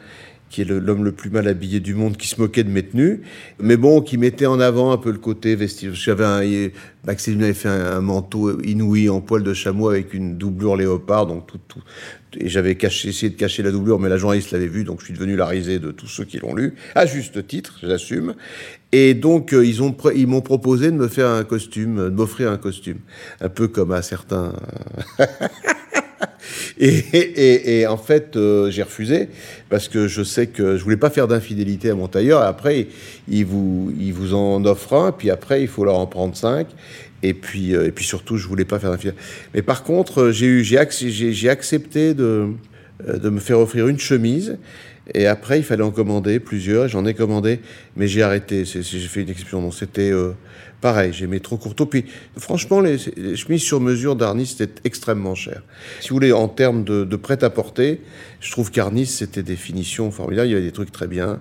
qui 0.55 0.61
est 0.61 0.65
l'homme 0.65 1.03
le, 1.03 1.11
plus 1.11 1.29
mal 1.29 1.49
habillé 1.49 1.81
du 1.81 1.95
monde, 1.95 2.15
qui 2.15 2.29
se 2.29 2.39
moquait 2.39 2.63
de 2.63 2.69
mes 2.69 2.83
tenues, 2.83 3.19
mais 3.59 3.75
bon, 3.75 3.99
qui 3.99 4.17
mettait 4.17 4.45
en 4.45 4.61
avant 4.61 4.93
un 4.93 4.97
peu 4.97 5.11
le 5.11 5.17
côté 5.17 5.53
vestige. 5.53 6.01
J'avais 6.01 6.71
Maxime 7.05 7.43
avait 7.43 7.53
fait 7.53 7.67
un, 7.67 7.99
manteau 7.99 8.61
inouï 8.61 9.09
en 9.09 9.19
poil 9.19 9.43
de 9.43 9.53
chameau 9.53 9.89
avec 9.89 10.13
une 10.13 10.37
doublure 10.37 10.77
léopard, 10.77 11.27
donc 11.27 11.45
tout, 11.45 11.59
et 12.37 12.47
j'avais 12.47 12.77
essayé 12.81 13.29
de 13.29 13.35
cacher 13.35 13.63
la 13.63 13.71
doublure, 13.71 13.99
mais 13.99 14.07
la 14.07 14.15
journaliste 14.15 14.51
l'avait 14.51 14.67
vu, 14.67 14.85
donc 14.85 15.01
je 15.01 15.05
suis 15.05 15.13
devenu 15.13 15.35
la 15.35 15.45
risée 15.45 15.79
de 15.79 15.91
tous 15.91 16.07
ceux 16.07 16.23
qui 16.23 16.39
l'ont 16.39 16.55
lu, 16.55 16.75
à 16.95 17.05
juste 17.05 17.45
titre, 17.45 17.79
j'assume. 17.83 18.33
Et 18.93 19.13
donc 19.13 19.53
euh, 19.53 19.65
ils 19.65 19.81
ils 20.15 20.27
m'ont 20.27 20.41
proposé 20.41 20.89
de 20.89 20.95
me 20.95 21.09
faire 21.09 21.27
un 21.27 21.43
costume, 21.43 21.97
de 21.97 22.09
m'offrir 22.15 22.49
un 22.49 22.57
costume, 22.57 22.99
un 23.41 23.49
peu 23.49 23.67
comme 23.67 23.91
à 23.91 24.01
certains. 24.01 24.53
Et, 26.79 27.85
en 27.87 27.97
fait, 27.97 28.35
euh, 28.35 28.69
j'ai 28.69 28.83
refusé 28.83 29.29
parce 29.69 29.87
que 29.87 30.07
je 30.07 30.23
sais 30.23 30.47
que 30.47 30.77
je 30.77 30.83
voulais 30.83 30.97
pas 30.97 31.09
faire 31.09 31.27
d'infidélité 31.27 31.89
à 31.89 31.95
mon 31.95 32.07
tailleur. 32.07 32.41
Après, 32.41 32.87
il 33.27 33.45
vous, 33.45 33.93
il 33.99 34.13
vous 34.13 34.33
en 34.33 34.63
offre 34.65 34.93
un, 34.93 35.11
puis 35.11 35.29
après, 35.29 35.61
il 35.61 35.67
faut 35.67 35.85
leur 35.85 35.97
en 35.97 36.07
prendre 36.07 36.35
cinq. 36.35 36.67
Et 37.23 37.33
puis, 37.33 37.75
euh, 37.75 37.87
et 37.87 37.91
puis 37.91 38.05
surtout, 38.05 38.37
je 38.37 38.47
voulais 38.47 38.65
pas 38.65 38.79
faire 38.79 38.91
d'infidélité. 38.91 39.21
Mais 39.53 39.61
par 39.61 39.83
contre, 39.83 40.31
j'ai 40.31 40.45
eu, 40.45 40.63
j'ai, 40.63 40.77
accepté 41.49 42.13
de, 42.13 42.49
euh, 43.07 43.17
de 43.17 43.29
me 43.29 43.39
faire 43.39 43.59
offrir 43.59 43.87
une 43.87 43.99
chemise. 43.99 44.57
Et 45.13 45.27
après, 45.27 45.59
il 45.59 45.63
fallait 45.63 45.83
en 45.83 45.91
commander 45.91 46.39
plusieurs. 46.39 46.87
J'en 46.87 47.05
ai 47.05 47.13
commandé, 47.13 47.59
mais 47.95 48.07
j'ai 48.07 48.23
arrêté. 48.23 48.65
J'ai 48.65 48.81
fait 48.81 49.21
une 49.21 49.29
exception. 49.29 49.69
C'était 49.71 50.11
euh, 50.11 50.31
pareil. 50.81 51.13
J'ai 51.13 51.27
mis 51.27 51.39
trop 51.41 51.57
courteau. 51.57 51.85
Puis 51.85 52.05
franchement, 52.37 52.81
les, 52.81 52.97
chemises 53.35 53.61
sur 53.61 53.79
mesure 53.79 54.15
d'Arnis 54.15 54.47
c'était 54.57 54.81
extrêmement 54.83 55.35
cher. 55.35 55.61
Si 55.99 56.09
vous 56.09 56.15
voulez, 56.15 56.31
en 56.31 56.47
termes 56.47 56.83
de, 56.83 57.03
de 57.03 57.15
prêt-à-porter, 57.15 58.01
je 58.39 58.51
trouve 58.51 58.71
qu'Arnis 58.71 59.05
c'était 59.05 59.43
des 59.43 59.55
finitions 59.55 60.09
formidables. 60.09 60.47
Il 60.47 60.53
y 60.53 60.55
avait 60.55 60.65
des 60.65 60.71
trucs 60.71 60.91
très 60.91 61.07
bien. 61.07 61.39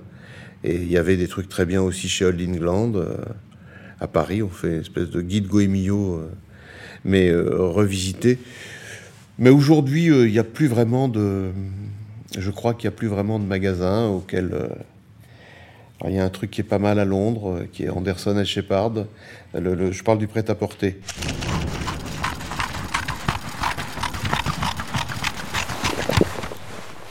Et 0.65 0.77
il 0.77 0.91
y 0.91 0.97
avait 0.97 1.17
des 1.17 1.29
trucs 1.29 1.49
très 1.49 1.67
bien 1.67 1.83
aussi 1.83 2.09
chez 2.09 2.25
Old 2.25 2.41
England. 2.41 2.95
Euh, 2.95 3.17
à 4.01 4.09
Paris, 4.09 4.43
on 4.43 4.49
fait 4.49 4.69
une 4.69 4.81
espèce 4.81 5.11
de 5.11 5.21
guide 5.21 5.47
Goemio, 5.47 6.15
euh, 6.15 6.31
mais 7.05 7.29
euh, 7.29 7.59
revisité. 7.59 8.39
Mais 9.39 9.51
aujourd'hui, 9.51 10.07
il 10.07 10.31
n'y 10.31 10.39
a 10.39 10.45
plus 10.45 10.69
vraiment 10.69 11.09
de 11.09 11.51
je 12.39 12.51
crois 12.51 12.75
qu'il 12.75 12.89
n'y 12.89 12.95
a 12.95 12.97
plus 12.97 13.09
vraiment 13.09 13.39
de 13.39 13.45
magasins 13.45 14.09
auxquels. 14.09 14.51
Euh, 14.53 14.69
il 16.07 16.15
y 16.15 16.19
a 16.19 16.25
un 16.25 16.31
truc 16.31 16.51
qui 16.51 16.61
est 16.61 16.65
pas 16.65 16.79
mal 16.79 16.99
à 16.99 17.05
Londres, 17.05 17.51
euh, 17.51 17.69
qui 17.73 17.85
est 17.85 17.89
Anderson 17.89 18.39
et 18.39 18.45
Shepard. 18.45 19.07
Je 19.55 20.03
parle 20.03 20.19
du 20.19 20.27
prêt-à-porter. 20.27 21.01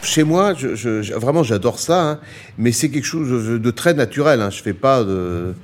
Chez 0.02 0.24
moi, 0.24 0.54
vraiment, 0.54 1.42
j'adore 1.42 1.80
ça, 1.80 2.04
hein, 2.04 2.20
mais 2.58 2.72
c'est 2.72 2.90
quelque 2.90 3.06
chose 3.06 3.60
de, 3.60 3.72
très 3.72 3.94
naturel. 3.94 4.42
Hein. 4.42 4.50
Je 4.52 4.62
fais 4.62 4.74
pas 4.74 5.04
de. 5.04 5.56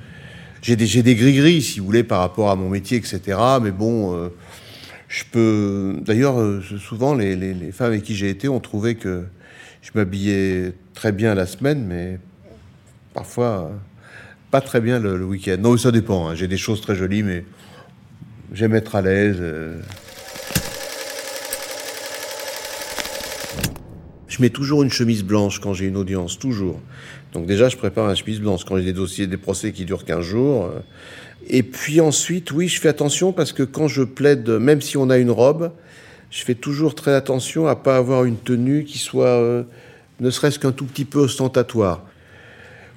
J'ai 0.62 0.76
des, 0.76 1.14
gris-gris, 1.14 1.62
si 1.62 1.78
vous 1.78 1.86
voulez, 1.86 2.02
par 2.02 2.20
rapport 2.20 2.50
à 2.50 2.56
mon 2.56 2.68
métier, 2.68 2.98
etc. 2.98 3.38
Mais 3.62 3.70
bon. 3.70 4.16
Euh, 4.16 4.28
je 5.08 5.24
peux. 5.30 5.96
D'ailleurs, 6.00 6.36
souvent, 6.80 7.14
les, 7.14 7.72
femmes 7.72 7.88
avec 7.88 8.02
qui 8.02 8.14
j'ai 8.14 8.30
été 8.30 8.48
ont 8.48 8.60
trouvé 8.60 8.94
que 8.94 9.24
je 9.82 9.90
m'habillais 9.94 10.74
très 10.94 11.12
bien 11.12 11.34
la 11.34 11.46
semaine, 11.46 11.84
mais 11.86 12.18
parfois 13.14 13.72
pas 14.50 14.60
très 14.60 14.80
bien 14.80 14.98
le, 14.98 15.24
week-end. 15.24 15.56
Non, 15.60 15.76
ça 15.76 15.92
dépend. 15.92 16.28
Hein. 16.28 16.34
J'ai 16.34 16.48
des 16.48 16.56
choses 16.56 16.80
très 16.80 16.94
jolies, 16.94 17.22
mais 17.22 17.44
j'aime 18.52 18.74
être 18.74 18.96
à 18.96 19.02
l'aise. 19.02 19.36
Euh... 19.40 19.80
Je 24.28 24.42
mets 24.42 24.50
toujours 24.50 24.82
une 24.82 24.90
chemise 24.90 25.22
blanche 25.22 25.60
quand 25.60 25.72
j'ai 25.72 25.86
une 25.86 25.96
audience, 25.96 26.38
toujours. 26.38 26.80
Donc 27.32 27.46
déjà, 27.46 27.68
je 27.68 27.76
prépare 27.76 28.10
une 28.10 28.16
chemise 28.16 28.40
blanche 28.40 28.64
quand 28.64 28.76
j'ai 28.76 28.84
des 28.84 28.92
dossiers, 28.92 29.26
des 29.26 29.36
procès 29.36 29.72
qui 29.72 29.84
durent 29.84 30.04
15 30.04 30.24
jours. 30.24 30.70
Et 31.48 31.62
puis 31.62 32.00
ensuite, 32.00 32.50
oui, 32.52 32.68
je 32.68 32.80
fais 32.80 32.88
attention 32.88 33.32
parce 33.32 33.52
que 33.52 33.62
quand 33.62 33.88
je 33.88 34.02
plaide, 34.02 34.48
même 34.48 34.80
si 34.80 34.96
on 34.96 35.10
a 35.10 35.18
une 35.18 35.30
robe, 35.30 35.72
je 36.30 36.44
fais 36.44 36.54
toujours 36.54 36.94
très 36.94 37.12
attention 37.12 37.66
à 37.66 37.76
pas 37.76 37.96
avoir 37.96 38.24
une 38.24 38.36
tenue 38.36 38.84
qui 38.84 38.98
soit 38.98 39.26
euh, 39.26 39.64
ne 40.20 40.30
serait-ce 40.30 40.58
qu'un 40.58 40.72
tout 40.72 40.84
petit 40.84 41.04
peu 41.04 41.18
ostentatoire. 41.18 42.04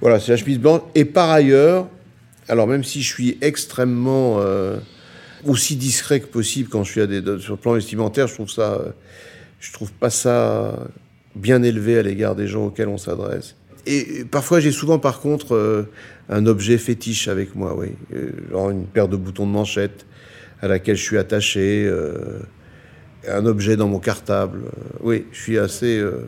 Voilà, 0.01 0.19
c'est 0.19 0.31
la 0.31 0.37
chemise 0.37 0.59
blanche. 0.59 0.81
Et 0.93 1.05
par 1.05 1.31
ailleurs, 1.31 1.87
alors 2.47 2.67
même 2.67 2.83
si 2.83 3.01
je 3.01 3.11
suis 3.11 3.37
extrêmement 3.41 4.37
euh, 4.39 4.77
aussi 5.45 5.75
discret 5.75 6.19
que 6.19 6.27
possible 6.27 6.69
quand 6.69 6.83
je 6.83 6.91
suis 6.91 7.01
sur 7.41 7.53
le 7.53 7.59
plan 7.59 7.73
vestimentaire, 7.73 8.27
je 8.27 8.35
trouve 8.35 8.49
ça, 8.49 8.73
euh, 8.73 8.91
je 9.59 9.73
trouve 9.73 9.91
pas 9.91 10.11
ça 10.11 10.87
bien 11.35 11.63
élevé 11.63 11.97
à 11.97 12.03
l'égard 12.03 12.35
des 12.35 12.47
gens 12.47 12.65
auxquels 12.67 12.89
on 12.89 12.99
s'adresse. 12.99 13.55
Et 13.85 14.23
parfois, 14.29 14.59
j'ai 14.59 14.71
souvent, 14.71 14.99
par 14.99 15.19
contre, 15.19 15.89
un 16.29 16.45
objet 16.45 16.77
fétiche 16.77 17.27
avec 17.27 17.53
moi, 17.53 17.75
oui, 17.75 17.89
genre 18.49 18.69
une 18.69 18.85
paire 18.85 19.09
de 19.09 19.17
boutons 19.17 19.45
de 19.45 19.51
manchette 19.51 20.05
à 20.61 20.69
laquelle 20.69 20.95
je 20.95 21.03
suis 21.03 21.17
attaché 21.17 21.91
un 23.27 23.45
objet 23.45 23.75
dans 23.77 23.87
mon 23.87 23.99
cartable. 23.99 24.61
Oui, 25.01 25.25
je 25.31 25.41
suis 25.41 25.57
assez 25.57 25.97
euh, 25.97 26.27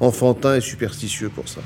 enfantin 0.00 0.56
et 0.56 0.60
superstitieux 0.60 1.28
pour 1.28 1.48
ça. 1.48 1.60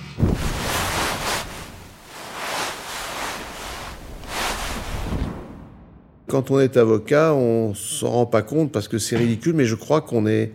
Quand 6.26 6.50
on 6.50 6.58
est 6.58 6.76
avocat, 6.76 7.32
on 7.34 7.74
s'en 7.74 8.10
rend 8.10 8.26
pas 8.26 8.42
compte 8.42 8.72
parce 8.72 8.88
que 8.88 8.98
c'est 8.98 9.16
ridicule, 9.16 9.54
mais 9.54 9.66
je 9.66 9.76
crois 9.76 10.00
qu'on 10.00 10.26
est 10.26 10.52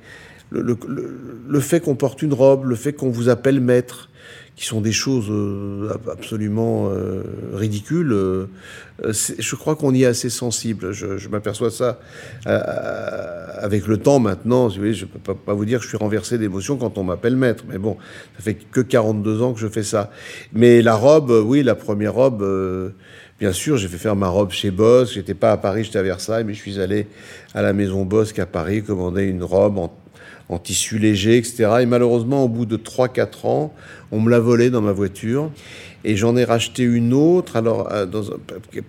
le 0.52 1.60
fait 1.60 1.80
qu'on 1.80 1.96
porte 1.96 2.22
une 2.22 2.34
robe, 2.34 2.66
le 2.66 2.76
fait 2.76 2.92
qu'on 2.92 3.12
vous 3.12 3.30
appelle 3.30 3.62
maître, 3.62 4.10
qui 4.60 4.66
sont 4.66 4.82
des 4.82 4.92
choses 4.92 5.30
euh, 5.30 5.90
absolument 6.12 6.90
euh, 6.90 7.24
ridicules. 7.54 8.12
Euh, 8.12 8.48
je 9.06 9.56
crois 9.56 9.78
qu'on 9.78 9.94
y 9.94 10.04
est 10.04 10.06
assez 10.06 10.30
sensible. 10.30 10.92
Je, 10.92 11.30
m'aperçois 11.30 11.72
ça 11.72 11.98
avec 12.46 13.88
le 13.88 13.96
temps 13.96 14.20
maintenant. 14.20 14.68
Je 14.68 14.82
ne 14.82 15.06
peux 15.06 15.34
pas, 15.34 15.54
vous 15.54 15.64
dire 15.64 15.78
que 15.80 15.86
je 15.86 15.88
suis 15.88 15.98
renversé 15.98 16.38
d'émotion 16.38 16.76
quand 16.76 16.98
on 16.98 17.06
m'appelle 17.06 17.38
maître. 17.38 17.64
Mais 17.70 17.78
bon, 17.78 17.96
ça 18.36 18.44
fait 18.44 18.56
que 18.56 18.82
42 18.82 19.42
ans 19.42 19.54
que 19.54 19.62
je 19.62 19.70
fais 19.70 19.84
ça. 19.84 20.12
Mais 20.52 20.82
la 20.82 20.96
robe, 20.96 21.32
oui, 21.32 21.64
la 21.64 21.76
première 21.76 22.14
robe, 22.14 22.46
bien 23.40 23.54
sûr, 23.54 23.78
j'ai 23.78 23.88
fait 23.88 23.98
faire 23.98 24.18
ma 24.18 24.28
robe 24.28 24.52
chez 24.52 24.72
Bosque. 24.72 25.14
J'étais 25.14 25.36
pas 25.36 25.54
à 25.54 25.58
Paris, 25.58 25.86
j'étais 25.86 26.00
à 26.00 26.04
Versailles, 26.04 26.44
mais 26.44 26.54
je 26.54 26.60
suis 26.60 26.82
allé 26.82 27.08
à 27.54 27.62
la 27.62 27.72
maison 27.72 28.04
Bosque 28.04 28.40
à 28.40 28.46
Paris 28.46 28.84
commander 28.84 29.24
une 29.24 29.44
robe 29.44 29.78
en 29.78 29.94
en 30.50 30.58
tissu 30.58 30.98
léger, 30.98 31.38
etc. 31.38 31.70
Et 31.82 31.86
malheureusement, 31.86 32.44
au 32.44 32.50
bout 32.50 32.66
de 32.66 32.76
3-4 32.76 33.48
ans, 33.48 33.74
on 34.12 34.20
me 34.20 34.30
l'a 34.30 34.40
volé 34.40 34.70
dans 34.70 34.82
ma 34.82 34.92
voiture. 34.92 35.52
Et 36.04 36.16
j'en 36.16 36.36
ai 36.36 36.44
racheté 36.44 36.84
une 36.84 37.14
autre, 37.14 37.56
alors 37.56 37.90
dans 38.08 38.32
un, 38.32 38.38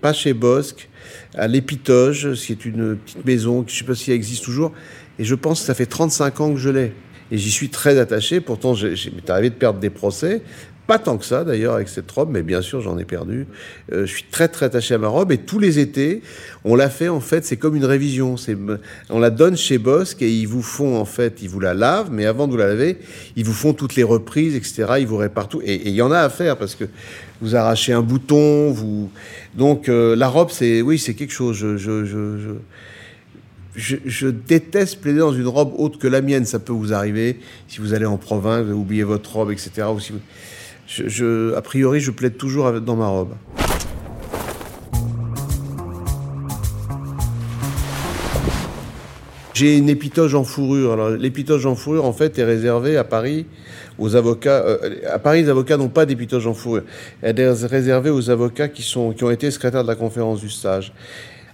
pas 0.00 0.12
chez 0.12 0.32
Bosque, 0.32 0.88
à 1.34 1.48
l'Épitoge, 1.48 2.34
qui 2.34 2.52
est 2.52 2.64
une 2.64 2.96
petite 2.96 3.24
maison, 3.24 3.64
je 3.66 3.72
ne 3.74 3.78
sais 3.78 3.84
pas 3.84 3.94
si 3.94 4.10
elle 4.10 4.16
existe 4.16 4.44
toujours. 4.44 4.72
Et 5.18 5.24
je 5.24 5.34
pense 5.34 5.60
que 5.60 5.66
ça 5.66 5.74
fait 5.74 5.86
35 5.86 6.40
ans 6.40 6.52
que 6.52 6.58
je 6.58 6.70
l'ai. 6.70 6.92
Et 7.32 7.38
j'y 7.38 7.50
suis 7.50 7.68
très 7.68 7.98
attaché. 7.98 8.40
Pourtant, 8.40 8.74
j'ai 8.74 8.94
m'est 9.14 9.30
arrivé 9.30 9.50
de 9.50 9.54
perdre 9.54 9.78
des 9.78 9.90
procès 9.90 10.42
pas 10.90 10.98
tant 10.98 11.18
que 11.18 11.24
ça 11.24 11.44
d'ailleurs 11.44 11.74
avec 11.74 11.88
cette 11.88 12.10
robe, 12.10 12.30
mais 12.32 12.42
bien 12.42 12.62
sûr 12.62 12.80
j'en 12.80 12.98
ai 12.98 13.04
perdu. 13.04 13.46
Euh, 13.92 14.06
je 14.06 14.12
suis 14.12 14.24
très 14.28 14.48
très 14.48 14.66
attaché 14.66 14.92
à 14.94 14.98
ma 14.98 15.06
robe 15.06 15.30
et 15.30 15.38
tous 15.38 15.60
les 15.60 15.78
étés, 15.78 16.20
on 16.64 16.74
l'a 16.74 16.90
fait 16.90 17.08
en 17.08 17.20
fait, 17.20 17.44
c'est 17.44 17.56
comme 17.56 17.76
une 17.76 17.84
révision. 17.84 18.34
On 19.08 19.20
la 19.20 19.30
donne 19.30 19.56
chez 19.56 19.78
Bosque 19.78 20.20
et 20.20 20.28
ils 20.28 20.48
vous 20.48 20.62
font 20.62 20.96
en 20.96 21.04
fait, 21.04 21.42
ils 21.42 21.48
vous 21.48 21.60
la 21.60 21.74
lavent, 21.74 22.10
mais 22.10 22.26
avant 22.26 22.48
de 22.48 22.50
vous 22.50 22.58
la 22.58 22.66
laver, 22.66 22.98
ils 23.36 23.44
vous 23.44 23.52
font 23.52 23.72
toutes 23.72 23.94
les 23.94 24.02
reprises, 24.02 24.56
etc. 24.56 24.94
Ils 24.98 25.06
vous 25.06 25.18
réparent 25.18 25.46
tout 25.46 25.62
et 25.64 25.80
il 25.88 25.94
y 25.94 26.02
en 26.02 26.10
a 26.10 26.18
à 26.18 26.28
faire 26.28 26.56
parce 26.56 26.74
que 26.74 26.86
vous 27.40 27.54
arrachez 27.54 27.92
un 27.92 28.02
bouton, 28.02 28.72
vous 28.72 29.12
donc 29.54 29.88
euh, 29.88 30.16
la 30.16 30.26
robe 30.26 30.50
c'est 30.50 30.82
oui 30.82 30.98
c'est 30.98 31.14
quelque 31.14 31.32
chose. 31.32 31.64
je, 33.76 34.26
déteste 34.26 35.00
plaider 35.00 35.20
dans 35.20 35.32
une 35.32 35.46
robe 35.46 35.72
autre 35.76 36.00
que 36.00 36.08
la 36.08 36.20
mienne. 36.20 36.46
Ça 36.46 36.58
peut 36.58 36.72
vous 36.72 36.92
arriver 36.92 37.38
si 37.68 37.78
vous 37.78 37.94
allez 37.94 38.06
en 38.06 38.16
province, 38.16 38.66
vous 38.66 38.72
oubliez 38.72 39.04
votre 39.04 39.36
robe, 39.36 39.52
etc. 39.52 39.86
Vous... 39.94 40.18
a 40.98 41.62
priori, 41.62 42.00
je 42.00 42.10
plaide 42.10 42.36
toujours 42.36 42.80
dans 42.80 42.96
ma 42.96 43.06
robe. 43.06 43.34
J'ai 49.60 49.76
une 49.76 49.90
épitoge 49.90 50.34
en 50.34 50.42
fourrure. 50.42 50.92
Alors, 50.92 51.10
l'épitoge 51.10 51.66
en 51.66 51.74
fourrure, 51.74 52.06
en 52.06 52.14
fait, 52.14 52.38
est 52.38 52.44
réservée 52.44 52.96
à 52.96 53.04
Paris 53.04 53.44
aux 53.98 54.16
avocats. 54.16 54.64
Euh, 54.64 54.96
à 55.12 55.18
Paris, 55.18 55.42
les 55.42 55.50
avocats 55.50 55.76
n'ont 55.76 55.90
pas 55.90 56.06
d'épitoge 56.06 56.46
en 56.46 56.54
fourrure. 56.54 56.84
Elle 57.20 57.38
est 57.38 57.66
réservée 57.66 58.08
aux 58.08 58.30
avocats 58.30 58.68
qui, 58.68 58.82
sont, 58.82 59.12
qui 59.12 59.22
ont 59.22 59.30
été 59.30 59.50
secrétaires 59.50 59.82
de 59.82 59.88
la 59.88 59.96
conférence 59.96 60.40
du 60.40 60.48
stage. 60.48 60.94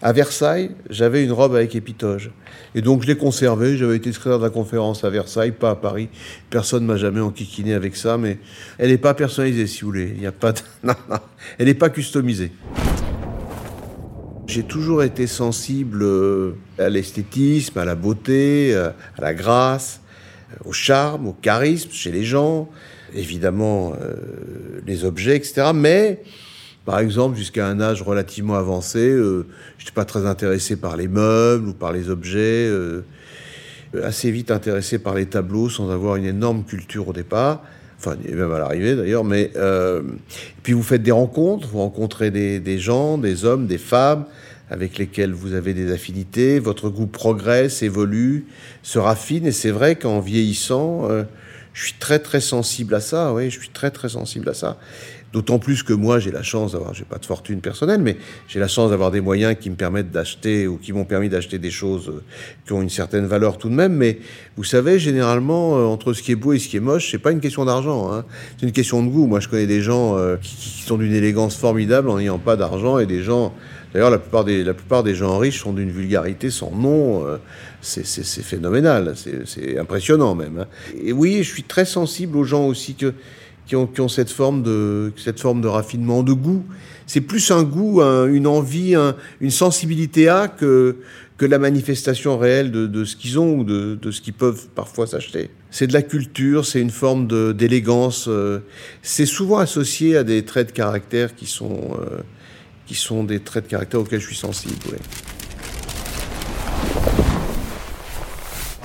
À 0.07 0.13
Versailles, 0.13 0.71
j'avais 0.89 1.25
une 1.25 1.33
robe 1.33 1.57
avec 1.57 1.75
épitoge. 1.75 2.31
Et 2.77 2.81
donc 2.81 3.03
je 3.03 3.09
l'ai 3.09 3.17
conservée. 3.17 3.77
J'avais 3.77 3.97
été 3.97 4.13
secrétaire 4.13 4.39
de 4.39 4.45
la 4.45 4.51
conférence 4.51 5.03
à 5.03 5.11
Versailles, 5.11 5.51
pas 5.51 5.71
à 5.71 5.75
Paris. 5.75 6.09
Personne 6.49 6.85
ne 6.85 6.87
m'a 6.87 6.97
jamais 6.97 7.19
enquiquiné 7.19 7.75
avec 7.75 7.97
ça, 7.97 8.17
mais 8.17 8.39
elle 8.79 8.91
n'est 8.91 8.99
pas 8.99 9.15
personnalisée, 9.15 9.67
si 9.67 9.81
vous 9.81 9.89
voulez. 9.89 10.13
Il 10.15 10.21
n'y 10.21 10.27
a 10.29 10.31
pas 10.31 10.53
de... 10.53 10.61
non. 10.85 10.95
Elle 11.59 11.67
n'est 11.67 11.75
pas 11.75 11.91
customisée. 11.91 12.53
J'ai 14.47 14.63
toujours 14.63 15.03
été 15.03 15.27
sensible 15.27 16.05
euh, 16.05 16.53
à 16.79 16.89
l'esthétisme, 16.89 17.77
à 17.77 17.85
la 17.85 17.97
beauté, 17.97 18.73
euh, 18.77 18.91
à 19.19 19.23
la 19.23 19.35
grâce, 19.35 20.01
au 20.65 20.73
charme, 20.73 21.27
au 21.27 21.33
charisme 21.33 21.91
chez 21.91 22.13
les 22.13 22.23
gens, 22.23 22.71
évidemment 23.13 23.95
euh, 24.01 24.15
les 24.87 25.05
objets, 25.05 25.35
etc. 25.35 25.73
Mais 25.75 26.23
par 26.87 27.01
exemple, 27.01 27.37
jusqu'à 27.37 27.67
un 27.67 27.81
âge 27.81 28.01
relativement 28.01 28.55
avancé, 28.55 29.01
euh, 29.01 29.45
je 29.77 29.85
n'étais 29.85 29.95
pas 29.95 30.05
très 30.05 30.25
intéressé 30.25 30.77
par 30.77 30.97
les 30.97 31.09
meubles 31.09 31.69
ou 31.69 31.75
par 31.75 31.93
les 31.93 32.09
objets, 32.09 32.69
euh, 32.69 33.03
assez 34.05 34.31
vite 34.31 34.53
intéressé 34.53 35.01
par 35.01 35.15
les 35.15 35.27
tableaux 35.27 35.69
sans 35.69 35.91
avoir 35.91 36.15
une 36.17 36.25
énorme 36.25 36.63
culture 36.65 37.09
au 37.09 37.13
départ, 37.13 37.63
enfin 37.99 38.17
même 38.25 38.53
à 38.53 38.59
l'arrivée 38.59 38.95
d'ailleurs, 38.95 39.25
mais 39.25 39.51
euh, 39.57 40.03
puis 40.63 40.75
vous 40.75 40.83
faites 40.85 41.03
des 41.03 41.11
rencontres, 41.11 41.67
vous 41.67 41.79
rencontrez 41.79 42.31
des, 42.31 42.61
des, 42.61 42.79
gens, 42.79 43.19
des 43.19 43.45
hommes, 43.45 43.67
des 43.67 43.79
femmes 43.79 44.25
avec 44.71 44.99
lesquels 44.99 45.33
vous 45.33 45.55
avez 45.55 45.75
des 45.75 45.93
affinités, 45.93 46.59
votre 46.59 46.89
goût 46.89 47.07
progresse, 47.07 47.83
évolue, 47.83 48.47
se 48.83 48.99
raffine, 48.99 49.47
et 49.47 49.53
c'est 49.53 49.71
vrai 49.71 49.97
qu'en 49.97 50.21
vieillissant, 50.21 51.09
euh, 51.09 51.25
je 51.73 51.85
suis 51.85 51.95
très 51.95 52.19
très 52.19 52.41
sensible 52.41 52.95
à 52.95 53.01
ça, 53.01 53.33
oui, 53.33 53.51
je 53.51 53.59
suis 53.59 53.69
très 53.69 53.91
très 53.91 54.09
sensible 54.09 54.49
à 54.49 54.55
ça. 54.55 54.79
D'autant 55.37 55.59
plus 55.59 55.83
que 55.83 55.93
moi, 55.93 56.19
j'ai 56.19 56.31
la 56.31 56.43
chance 56.43 56.73
d'avoir, 56.73 56.95
j'ai 56.95 57.05
pas 57.05 57.19
de 57.19 57.27
fortune 57.27 57.61
personnelle, 57.61 58.01
mais 58.01 58.17
j'ai 58.49 58.59
la 58.59 58.69
chance 58.69 58.89
d'avoir 58.89 59.11
des 59.11 59.21
moyens 59.21 59.55
qui 59.61 59.69
me 59.69 59.75
permettent 59.75 60.11
d'acheter 60.11 60.67
ou 60.67 60.79
qui 60.79 60.95
m'ont 60.95 61.05
permis 61.05 61.29
d'acheter 61.29 61.59
des 61.59 61.71
choses 61.71 62.09
euh, 62.09 62.23
qui 62.65 62.73
ont 62.73 62.81
une 62.81 62.89
certaine 62.89 63.27
valeur 63.27 63.59
tout 63.59 63.69
de 63.69 63.75
même. 63.75 63.93
Mais 63.93 64.19
vous 64.57 64.65
savez, 64.65 64.99
généralement, 64.99 65.77
euh, 65.77 65.85
entre 65.85 66.15
ce 66.15 66.23
qui 66.23 66.33
est 66.33 66.37
beau 66.37 66.55
et 66.55 66.59
ce 66.59 66.69
qui 66.69 66.79
est 66.79 66.81
moche, 66.81 67.11
c'est 67.11 67.19
pas 67.19 67.33
une 67.33 67.41
question 67.41 67.67
d'argent. 67.67 68.11
Hein. 68.11 68.25
C'est 68.57 68.65
une 68.65 68.73
question 68.73 69.03
de 69.03 69.11
goût. 69.11 69.27
Moi, 69.27 69.41
je 69.41 69.49
connais 69.49 69.67
des 69.67 69.83
gens 69.83 70.17
euh, 70.17 70.37
qui, 70.41 70.81
sont 70.81 70.97
d'une 70.97 71.13
élégance 71.13 71.55
formidable 71.55 72.09
en 72.09 72.17
n'ayant 72.17 72.39
pas 72.39 72.57
d'argent 72.57 72.99
et 72.99 73.05
des 73.05 73.23
gens. 73.23 73.53
D'ailleurs, 73.93 74.11
la 74.11 74.19
plupart 74.19 74.45
des, 74.45 74.65
la 74.65 74.73
plupart 74.73 75.03
des 75.03 75.15
gens 75.15 75.37
riches 75.37 75.61
sont 75.61 75.75
d'une 75.75 75.91
vulgarité 75.91 76.49
sans 76.49 76.71
nom. 76.71 77.27
Euh, 77.27 77.37
c'est 77.83 78.07
phénoménal. 78.43 79.13
C'est 79.45 79.79
impressionnant 79.79 80.35
même. 80.35 80.61
Hein. 80.61 80.67
Et 80.99 81.13
oui, 81.13 81.43
je 81.43 81.51
suis 81.51 81.63
très 81.63 81.85
sensible 81.85 82.39
aux 82.39 82.45
gens 82.45 82.65
aussi 82.65 82.95
que 82.95 83.13
qui 83.67 83.77
ont, 83.77 83.87
qui 83.87 84.01
ont, 84.01 84.09
cette, 84.09 84.31
forme 84.31 84.63
de, 84.63 85.13
cette 85.17 85.41
forme 85.41 85.61
de 85.61 85.69
raffinement, 85.69 86.23
de 86.23 86.33
goût. 86.33 86.65
C'est 87.07 87.21
plus 87.21 87.51
un 87.51 87.63
goût, 87.63 88.01
un, 88.01 88.27
une 88.27 88.47
envie, 88.47 88.95
un, 88.95 89.17
une 89.41 89.51
sensibilité 89.51 90.29
à 90.29 90.49
que, 90.49 90.97
que 91.37 91.45
la 91.45 91.59
manifestation 91.59 92.39
réelle 92.39 92.71
de, 92.71 92.87
de 92.87 93.05
ce 93.05 93.17
qu'ils 93.17 93.39
ont 93.39 93.59
ou 93.59 93.65
de, 93.65 93.99
de 94.01 94.11
ce 94.11 94.21
qu'ils 94.21 94.35
peuvent 94.35 94.69
parfois 94.75 95.07
s'acheter. 95.07 95.51
C'est 95.71 95.87
de 95.87 95.93
la 95.93 96.03
culture, 96.03 96.65
c'est 96.65 96.81
une 96.81 96.91
forme 96.91 97.27
d'élégance. 97.53 98.27
Euh, 98.29 98.61
c'est 99.03 99.27
souvent 99.27 99.59
associé 99.59 100.17
à 100.17 100.25
des 100.25 100.45
traits 100.45 100.69
de 100.69 100.73
caractère 100.73 101.35
qui 101.35 101.47
sont, 101.47 101.99
euh, 102.01 102.21
qui 102.87 102.95
sont 102.95 103.25
des 103.25 103.41
traits 103.41 103.65
de 103.65 103.71
caractère 103.71 104.01
auxquels 104.01 104.21
je 104.21 104.27
suis 104.27 104.37
sensible. 104.37 104.97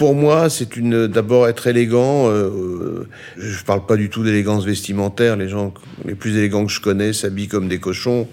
Pour 0.02 0.16
moi, 0.16 0.50
c'est 0.50 0.78
une 0.78 1.06
d'abord 1.06 1.48
être 1.48 1.68
élégant. 1.68 2.28
Euh, 2.28 3.08
je 3.38 3.64
parle 3.64 3.86
pas 3.86 3.98
du 3.98 4.10
tout 4.10 4.24
d'élégance 4.24 4.66
vestimentaire. 4.66 5.38
Les 5.38 5.48
gens 5.48 5.76
les 6.06 6.16
plus 6.16 6.36
élégants 6.38 6.66
que 6.66 6.72
je 6.72 6.82
connais 6.82 7.14
s'habillent 7.14 7.48
comme 7.48 7.68
des 7.68 7.78
cochons. 7.78 8.28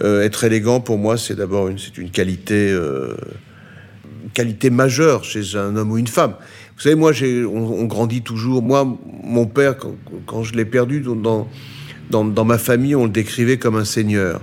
Euh, 0.00 0.22
être 0.22 0.44
élégant, 0.44 0.78
pour 0.78 0.96
moi, 0.96 1.18
c'est 1.18 1.34
d'abord 1.34 1.66
une, 1.66 1.76
c'est 1.76 1.98
une 1.98 2.12
qualité, 2.12 2.70
euh, 2.70 3.16
qualité 4.32 4.70
majeure 4.70 5.24
chez 5.24 5.56
un 5.56 5.74
homme 5.74 5.90
ou 5.90 5.98
une 5.98 6.06
femme. 6.06 6.36
Vous 6.76 6.82
savez, 6.82 6.94
moi, 6.94 7.10
on, 7.52 7.84
grandit 7.86 8.22
toujours. 8.22 8.62
Moi, 8.62 8.86
mon 9.24 9.46
père, 9.46 9.74
quand, 10.24 10.44
je 10.44 10.54
l'ai 10.54 10.66
perdu 10.66 11.00
dans, 11.00 12.44
ma 12.44 12.58
famille, 12.58 12.94
on 12.94 13.06
le 13.06 13.10
décrivait 13.10 13.56
comme 13.56 13.74
un 13.74 13.84
seigneur. 13.84 14.40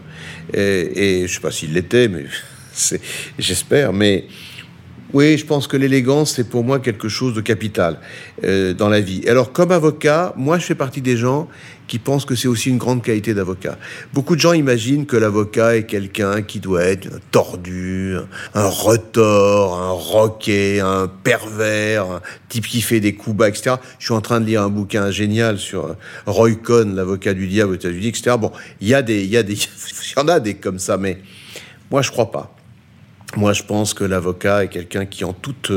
Et, 0.54 1.24
je 1.26 1.34
sais 1.34 1.40
pas 1.40 1.52
s'il 1.52 1.72
l'était, 1.72 2.10
mais 2.10 2.26
j'espère. 3.40 3.94
Mais 3.94 4.26
oui, 5.13 5.38
je 5.38 5.46
pense 5.46 5.68
que 5.68 5.78
l'élégance, 5.78 6.34
c'est 6.34 6.50
pour 6.50 6.63
moi 6.63 6.80
quelque 6.80 7.10
chose 7.10 7.34
de 7.34 7.41
capital 7.41 8.00
euh, 8.44 8.74
dans 8.74 8.89
la 8.89 9.00
vie. 9.00 9.22
Alors, 9.28 9.52
comme 9.52 9.72
avocat, 9.72 10.34
moi, 10.36 10.58
je 10.58 10.65
fais 10.65 10.76
partie 10.76 11.02
des 11.02 11.15
gens 11.15 11.48
qui 11.88 12.00
pensent 12.00 12.26
que 12.26 12.34
c'est 12.34 12.48
aussi 12.48 12.70
une 12.70 12.80
grande 12.80 13.04
qualité 13.04 13.36
d'avocat. 13.36 13.78
Beaucoup 14.13 14.36
de 14.36 14.41
gens 14.41 14.54
imaginent 14.54 15.06
que 15.06 15.15
l'avocat 15.15 15.78
est 15.78 15.84
quelqu'un 15.84 16.41
qui 16.41 16.60
doit 16.60 16.84
être 16.84 17.08
un 17.08 17.20
tordu, 17.30 18.15
un 18.56 18.68
retors, 18.68 19.80
un 19.80 19.91
roquet, 19.91 20.80
un 20.80 21.08
pervers, 21.08 22.06
un 22.06 22.22
type 22.50 22.65
qui 22.65 22.82
fait 22.82 23.00
des 23.00 23.13
coups 23.13 23.38
bas, 23.38 23.50
etc. 23.50 23.76
Je 24.00 24.06
suis 24.06 24.13
en 24.15 24.22
train 24.22 24.41
de 24.41 24.46
lire 24.46 24.63
un 24.63 24.70
bouquin 24.70 25.12
génial 25.12 25.60
sur 25.60 25.96
Roy 26.26 26.56
Cohn, 26.56 26.96
l'avocat 26.96 27.36
du 27.36 27.48
diable 27.48 27.74
aux 27.74 27.76
États-Unis, 27.76 28.08
etc. 28.08 28.38
Bon, 28.39 28.52
il 28.82 28.88
y 28.88 28.96
a 28.96 29.04
des, 29.04 29.24
il 29.24 29.30
y 29.30 29.38
a 29.38 29.44
des, 29.44 29.54
il 29.54 30.18
y 30.18 30.20
en 30.20 30.28
a 30.28 30.39
des 30.39 30.56
comme 30.56 30.80
ça, 30.80 30.98
mais 30.98 31.20
moi, 31.91 32.02
je 32.02 32.10
crois 32.10 32.32
pas. 32.32 32.55
Moi, 33.38 33.52
je 33.52 33.64
pense 33.64 33.94
que 33.94 34.06
l'avocat 34.06 34.64
est 34.64 34.70
quelqu'un 34.70 35.06
qui, 35.06 35.26
en 35.26 35.34
toute, 35.34 35.72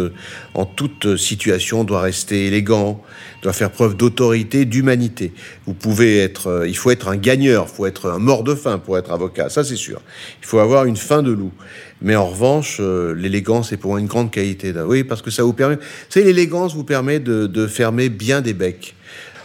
en 0.55 0.65
toute 0.65 1.17
situation, 1.17 1.83
doit 1.83 2.03
rester 2.03 2.47
élégant, 2.47 3.03
doit 3.43 3.53
faire 3.53 3.71
preuve 3.73 3.97
d'autorité, 3.97 4.65
d'humanité. 4.65 5.33
Vous 5.67 5.75
pouvez 5.75 6.19
être, 6.19 6.65
il 6.69 6.77
faut 6.77 6.91
être 6.93 7.09
un 7.09 7.17
gagneur, 7.17 7.67
il 7.69 7.75
faut 7.75 7.87
être 7.87 8.11
un 8.11 8.19
mort 8.19 8.45
de 8.45 8.55
faim 8.55 8.79
pour 8.79 8.97
être 8.97 9.11
avocat, 9.11 9.49
ça 9.49 9.65
c'est 9.65 9.77
sûr. 9.77 10.01
Il 10.41 10.47
faut 10.47 10.61
avoir 10.61 10.85
une 10.85 10.97
faim 10.97 11.23
de 11.23 11.33
loup. 11.33 11.53
Mais 12.01 12.15
en 12.15 12.27
revanche, 12.27 12.81
l'élégance 12.81 13.73
est 13.73 13.77
pour 13.77 13.91
moi 13.91 14.01
une 14.01 14.07
grande 14.07 14.31
qualité. 14.31 14.73
Oui, 14.87 15.03
parce 15.03 15.23
que 15.23 15.33
ça 15.33 15.43
vous 15.43 15.53
permet, 15.53 15.79
c'est 16.09 16.23
l'élégance 16.23 16.75
vous 16.75 16.85
permet 16.85 17.19
de, 17.19 17.49
de 17.49 17.67
fermer 17.67 18.09
bien 18.09 18.41
des 18.41 18.55
becs. 18.55 18.95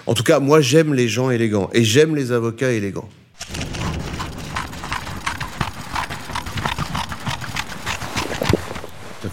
En 0.06 0.13
tout 0.13 0.24
cas, 0.24 0.39
moi, 0.39 0.62
j'aime 0.62 0.94
les 0.94 1.08
gens 1.08 1.32
élégants 1.32 1.70
et 1.74 1.84
j'aime 1.84 2.16
les 2.16 2.32
avocats 2.32 2.72
élégants. 2.72 3.10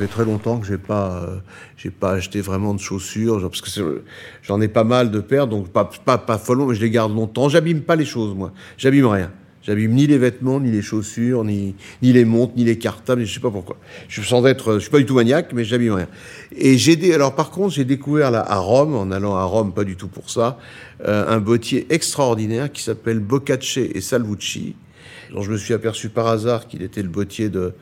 Fait 0.01 0.07
très 0.07 0.25
longtemps 0.25 0.59
que 0.59 0.67
j'ai 0.67 0.79
pas, 0.79 1.23
euh, 1.23 1.37
j'ai 1.77 1.91
pas 1.91 2.13
acheté 2.13 2.41
vraiment 2.41 2.73
de 2.73 2.81
chaussures, 2.81 3.39
parce 3.43 3.61
que 3.61 4.03
j'en 4.43 4.59
ai 4.63 4.69
pas 4.69 4.85
mal 4.85 5.11
de 5.11 5.21
paires, 5.21 5.47
donc 5.47 5.69
pas, 5.69 5.91
pas, 6.07 6.17
pas 6.17 6.39
follement, 6.39 6.67
mais 6.67 6.75
je 6.75 6.81
les 6.81 6.91
garde 6.91 7.15
longtemps. 7.15 7.51
J'abîme 7.51 7.83
pas 7.83 7.97
les 7.97 8.07
choses, 8.07 8.35
moi. 8.35 8.53
J'abîme 8.79 9.07
rien. 9.07 9.31
J'abîme 9.63 9.93
ni 9.93 10.07
les 10.07 10.17
vêtements, 10.17 10.59
ni 10.59 10.71
les 10.71 10.81
chaussures, 10.81 11.45
ni, 11.45 11.75
ni 12.01 12.15
les 12.15 12.25
montres, 12.25 12.55
ni 12.57 12.65
les 12.65 12.79
cartables, 12.79 13.27
je 13.27 13.35
sais 13.35 13.41
pas 13.41 13.51
pourquoi. 13.51 13.77
Je 14.09 14.23
sens 14.23 14.43
être, 14.47 14.75
je 14.75 14.79
suis 14.79 14.91
pas 14.91 14.97
du 14.97 15.05
tout 15.05 15.17
maniaque, 15.17 15.53
mais 15.53 15.65
j'abîme 15.65 15.93
rien. 15.93 16.09
Et 16.57 16.79
j'ai 16.79 16.97
des, 16.97 17.13
alors 17.13 17.35
par 17.35 17.51
contre, 17.51 17.75
j'ai 17.75 17.85
découvert 17.85 18.31
là, 18.31 18.43
à 18.49 18.57
Rome, 18.57 18.95
en 18.95 19.11
allant 19.11 19.37
à 19.37 19.45
Rome, 19.45 19.75
pas 19.75 19.85
du 19.85 19.97
tout 19.97 20.09
pour 20.09 20.31
ça, 20.31 20.59
euh, 21.05 21.29
un 21.29 21.41
bottier 21.41 21.87
extraordinaire 21.91 22.73
qui 22.73 22.83
s'appelle 22.83 23.19
Boccace 23.19 23.77
et 23.77 24.01
Salvucci. 24.01 24.77
dont 25.31 25.43
je 25.43 25.51
me 25.51 25.59
suis 25.59 25.75
aperçu 25.75 26.09
par 26.09 26.27
hasard 26.27 26.67
qu'il 26.67 26.81
était 26.81 27.03
le 27.03 27.11
bottier 27.11 27.51
de, 27.51 27.75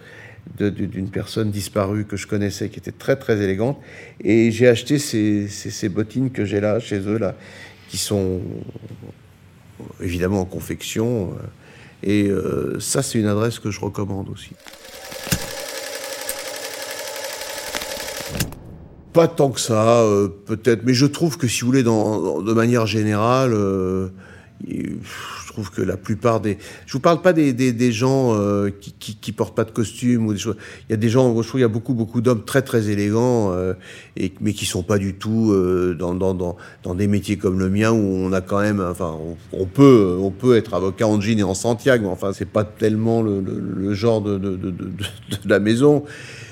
d'une 0.56 1.11
personne 1.11 1.50
disparue 1.50 2.04
que 2.04 2.16
je 2.16 2.26
connaissais 2.26 2.68
qui 2.68 2.78
était 2.78 2.92
très 2.92 3.16
très 3.16 3.42
élégante. 3.42 3.78
Et 4.20 4.50
j'ai 4.50 4.68
acheté 4.68 4.98
ces, 4.98 5.48
ces, 5.48 5.88
bottines 5.88 6.30
que 6.30 6.44
j'ai 6.44 6.61
là 6.61 6.80
chez 6.80 6.98
eux 7.00 7.18
là 7.18 7.34
qui 7.88 7.96
sont 7.98 8.40
évidemment 10.00 10.40
en 10.40 10.44
confection. 10.44 11.32
Et 12.02 12.28
euh, 12.28 12.78
ça 12.80 13.02
c'est 13.02 13.18
une 13.18 13.26
adresse 13.26 13.58
que 13.58 13.70
je 13.70 13.80
recommande 13.80 14.28
aussi. 14.28 14.50
Pas 19.12 19.26
tant 19.26 19.50
que 19.50 19.61
ça 19.61 20.02
euh, 20.02 20.28
peut-être. 20.28 20.84
Mais 20.84 20.94
je 20.94 21.06
trouve 21.06 21.38
que 21.38 21.48
si 21.48 21.62
vous 21.62 21.68
voulez 21.68 21.82
dans, 21.82 22.40
de 22.40 22.52
manière 22.52 22.87
générale 22.87 23.52
euh, 23.52 24.11
je 24.66 25.52
trouve 25.52 25.70
que 25.70 25.82
la 25.82 25.96
plupart 25.96 26.40
des. 26.40 26.58
Je 26.86 26.92
vous 26.92 27.00
parle 27.00 27.22
pas 27.22 27.32
des, 27.32 27.52
des, 27.52 27.72
des 27.72 27.92
gens 27.92 28.34
euh, 28.34 28.70
qui, 28.70 28.92
qui, 28.92 29.16
qui, 29.16 29.32
portent 29.32 29.54
pas 29.54 29.64
de 29.64 29.70
costume 29.70 30.26
ou 30.26 30.32
des 30.32 30.38
choses. 30.38 30.56
Il 30.88 30.92
y 30.92 30.94
a 30.94 30.96
des 30.96 31.08
gens, 31.08 31.28
je 31.30 31.46
trouve 31.46 31.52
qu'il 31.52 31.60
y 31.60 31.64
a 31.64 31.68
beaucoup, 31.68 31.94
beaucoup 31.94 32.20
d'hommes 32.20 32.44
très, 32.44 32.62
très 32.62 32.90
élégants, 32.90 33.52
euh, 33.52 33.74
et, 34.16 34.32
mais 34.40 34.52
qui 34.52 34.66
sont 34.66 34.82
pas 34.82 34.98
du 34.98 35.14
tout 35.14 35.52
euh, 35.52 35.94
dans, 35.98 36.14
dans, 36.14 36.34
dans, 36.34 36.56
dans, 36.82 36.94
des 36.94 37.06
métiers 37.06 37.36
comme 37.36 37.58
le 37.58 37.70
mien 37.70 37.90
où 37.92 37.96
on 37.98 38.32
a 38.32 38.40
quand 38.40 38.60
même. 38.60 38.80
Enfin, 38.80 39.16
on, 39.20 39.36
on 39.52 39.66
peut, 39.66 40.16
on 40.20 40.30
peut 40.30 40.56
être 40.56 40.74
avocat 40.74 41.06
en 41.06 41.20
jean 41.20 41.38
et 41.38 41.44
en 41.44 41.54
Santiago, 41.54 42.04
mais 42.04 42.10
enfin, 42.10 42.32
c'est 42.32 42.50
pas 42.50 42.64
tellement 42.64 43.22
le, 43.22 43.40
le, 43.40 43.60
le 43.60 43.94
genre 43.94 44.20
de, 44.20 44.38
de, 44.38 44.56
de, 44.56 44.70
de, 44.70 44.88
la 45.46 45.60
maison. 45.60 46.04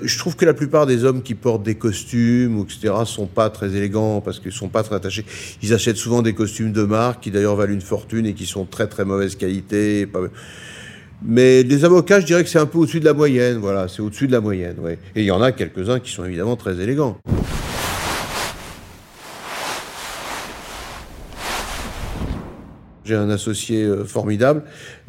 Je 0.02 0.18
trouve 0.18 0.36
que 0.36 0.44
la 0.44 0.54
plupart 0.54 0.86
des 0.86 1.04
hommes 1.04 1.22
qui 1.22 1.34
portent 1.34 1.62
des 1.62 1.76
costumes, 1.76 2.60
etc., 2.60 2.94
sont 3.04 3.26
pas 3.26 3.50
très 3.50 3.74
élégants 3.74 4.20
parce 4.20 4.40
qu'ils 4.40 4.52
sont 4.52 4.68
pas 4.68 4.82
très 4.82 4.96
attachés. 4.96 5.24
Ils 5.62 5.72
achètent 5.72 5.96
souvent 5.96 6.22
des 6.22 6.34
costumes 6.34 6.72
de 6.72 6.82
marque 6.82 7.22
qui 7.22 7.30
d'ailleurs 7.30 7.56
valent 7.56 7.72
une 7.72 7.80
fortune 7.80 8.26
et 8.26 8.34
qui 8.34 8.46
sont 8.46 8.66
très 8.66 8.86
très 8.86 9.04
mauvaise 9.04 9.36
qualité. 9.36 10.06
Mais 11.24 11.62
les 11.62 11.84
avocats, 11.84 12.20
je 12.20 12.26
dirais 12.26 12.44
que 12.44 12.50
c'est 12.50 12.58
un 12.58 12.66
peu 12.66 12.78
au-dessus 12.78 13.00
de 13.00 13.06
la 13.06 13.14
moyenne. 13.14 13.56
Voilà, 13.56 13.88
c'est 13.88 14.02
au-dessus 14.02 14.26
de 14.26 14.32
la 14.32 14.40
moyenne. 14.40 14.76
Et 15.14 15.22
il 15.22 15.26
y 15.26 15.30
en 15.30 15.40
a 15.40 15.52
quelques-uns 15.52 16.00
qui 16.00 16.12
sont 16.12 16.24
évidemment 16.24 16.56
très 16.56 16.80
élégants. 16.80 17.16
J'ai 23.06 23.14
un 23.14 23.30
associé 23.30 23.84
euh, 23.84 24.04
formidable. 24.04 24.62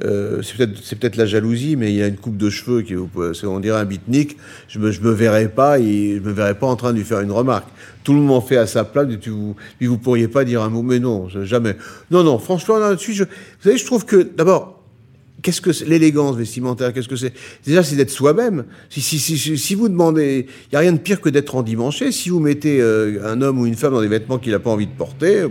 Euh, 0.04 0.42
c'est 0.44 1.00
peut-être 1.00 1.16
la 1.16 1.26
jalousie, 1.26 1.76
mais 1.76 1.92
il 1.92 2.02
a 2.04 2.08
une 2.08 2.18
coupe 2.18 2.38
de 2.38 2.50
cheveux 2.50 2.84
qui 2.84 2.94
on 2.96 3.60
dirait 3.60 3.80
un 3.80 3.86
beatnik. 3.86 4.38
Je 4.68 4.78
me 4.78 4.92
me 4.92 5.12
verrais 5.12 5.50
pas 5.50 5.80
et 5.80 6.16
je 6.18 6.22
me 6.22 6.32
verrais 6.32 6.54
pas 6.54 6.68
en 6.68 6.76
train 6.76 6.94
de 6.94 6.98
lui 7.00 7.04
faire 7.04 7.22
une 7.22 7.32
remarque. 7.32 7.68
Tout 8.04 8.14
le 8.14 8.20
monde 8.20 8.44
fait 8.44 8.58
à 8.58 8.68
sa 8.68 8.84
place. 8.84 9.08
Et 9.12 9.18
tu 9.18 9.32
vous 9.32 9.56
puis 9.80 9.88
vous 9.88 9.98
pourriez 9.98 10.28
pas 10.28 10.46
dire 10.46 10.62
un 10.62 10.70
mot, 10.70 10.84
mais 10.84 11.00
non, 11.00 11.28
jamais. 11.28 11.76
Non 12.12 12.24
non, 12.24 12.38
franchement 12.38 12.78
là-dessus, 12.78 13.14
je, 13.14 13.24
vous 13.24 13.30
savez, 13.62 13.78
je 13.78 13.86
trouve 13.86 14.06
que 14.06 14.18
d'abord. 14.22 14.76
Qu'est-ce 15.44 15.62
que 15.62 15.70
l'élégance 15.86 16.36
vestimentaire 16.36 16.92
Qu'est-ce 16.94 17.08
que 17.08 17.16
c'est? 17.16 17.32
Déjà, 17.64 17.84
c'est 17.84 17.96
d'être 17.96 18.10
soi-même. 18.10 18.66
Si, 18.90 19.76
vous 19.76 19.88
demandez, 19.88 20.48
il 20.72 20.74
y 20.74 20.76
a 20.76 20.80
rien 20.80 20.92
de 20.92 20.98
pire 20.98 21.22
que 21.22 21.30
d'être 21.30 21.56
endimanché. 21.56 22.12
Si 22.12 22.30
vous 22.30 22.40
mettez 22.40 22.82
euh, 22.82 23.22
un 23.24 23.42
homme 23.44 23.60
ou 23.60 23.68
une 23.68 23.76
femme 23.76 23.94
dans 23.94 24.02
des 24.02 24.08
vêtements 24.08 24.40
qu'il 24.40 24.52
n'a 24.52 24.60
pas 24.60 24.72
envie 24.72 24.88
de 24.88 24.92
porter, 24.92 25.46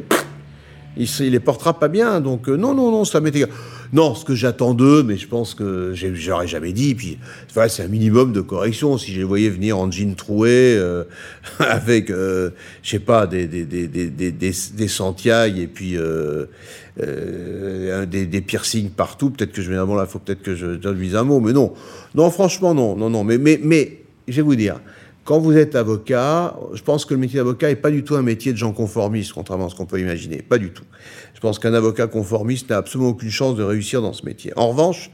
il, 0.96 1.08
il 1.20 1.30
les 1.30 1.40
portera 1.40 1.78
pas 1.78 1.88
bien. 1.88 2.20
Donc 2.20 2.48
euh, 2.48 2.56
non, 2.56 2.74
non, 2.74 2.90
non, 2.90 3.04
ça 3.04 3.20
m'est 3.20 3.34
égal. 3.34 3.48
Non, 3.92 4.14
ce 4.14 4.24
que 4.24 4.34
j'attends 4.34 4.74
d'eux, 4.74 5.02
mais 5.02 5.16
je 5.16 5.28
pense 5.28 5.54
que 5.54 5.92
j'aurais 5.94 6.48
jamais 6.48 6.72
dit. 6.72 6.94
Puis 6.94 7.18
voilà, 7.54 7.68
c'est 7.68 7.84
un 7.84 7.88
minimum 7.88 8.32
de 8.32 8.40
correction. 8.40 8.98
Si 8.98 9.12
je 9.12 9.18
les 9.18 9.24
voyais 9.24 9.48
venir 9.48 9.78
en 9.78 9.90
jean 9.90 10.14
troué, 10.16 10.76
euh, 10.76 11.04
avec, 11.58 12.10
euh, 12.10 12.50
je 12.82 12.90
sais 12.90 12.98
pas, 12.98 13.26
des 13.26 13.46
des 13.46 13.64
des 13.64 13.86
des 13.86 14.10
des, 14.10 14.32
des, 14.32 14.88
Santiago 14.88 15.56
et 15.58 15.66
puis 15.66 15.96
euh, 15.96 16.46
euh, 17.02 18.06
des, 18.06 18.26
des 18.26 18.40
piercings 18.40 18.90
partout, 18.90 19.30
peut-être 19.30 19.52
que 19.52 19.62
je 19.62 19.70
vais 19.70 19.76
avant 19.76 19.94
là, 19.94 20.06
faut 20.06 20.18
peut-être 20.18 20.42
que 20.42 20.54
je 20.54 20.66
donne 20.66 21.00
un 21.14 21.22
mot. 21.22 21.40
Mais 21.40 21.52
non, 21.52 21.74
non, 22.14 22.30
franchement 22.30 22.74
non, 22.74 22.96
non, 22.96 23.10
non. 23.10 23.22
Mais 23.22 23.38
mais 23.38 23.60
mais 23.62 24.00
je 24.28 24.36
vais 24.36 24.42
vous 24.42 24.56
dire. 24.56 24.80
Quand 25.26 25.40
vous 25.40 25.56
êtes 25.56 25.74
avocat, 25.74 26.56
je 26.72 26.80
pense 26.82 27.04
que 27.04 27.12
le 27.12 27.18
métier 27.18 27.38
d'avocat 27.38 27.66
n'est 27.66 27.74
pas 27.74 27.90
du 27.90 28.04
tout 28.04 28.14
un 28.14 28.22
métier 28.22 28.52
de 28.52 28.58
gens 28.58 28.70
conformistes, 28.70 29.32
contrairement 29.32 29.66
à 29.66 29.70
ce 29.70 29.74
qu'on 29.74 29.84
peut 29.84 29.98
imaginer. 29.98 30.40
Pas 30.40 30.56
du 30.56 30.70
tout. 30.70 30.84
Je 31.34 31.40
pense 31.40 31.58
qu'un 31.58 31.74
avocat 31.74 32.06
conformiste 32.06 32.70
n'a 32.70 32.76
absolument 32.76 33.10
aucune 33.10 33.32
chance 33.32 33.56
de 33.56 33.64
réussir 33.64 34.00
dans 34.00 34.12
ce 34.12 34.24
métier. 34.24 34.52
En 34.54 34.68
revanche, 34.68 35.10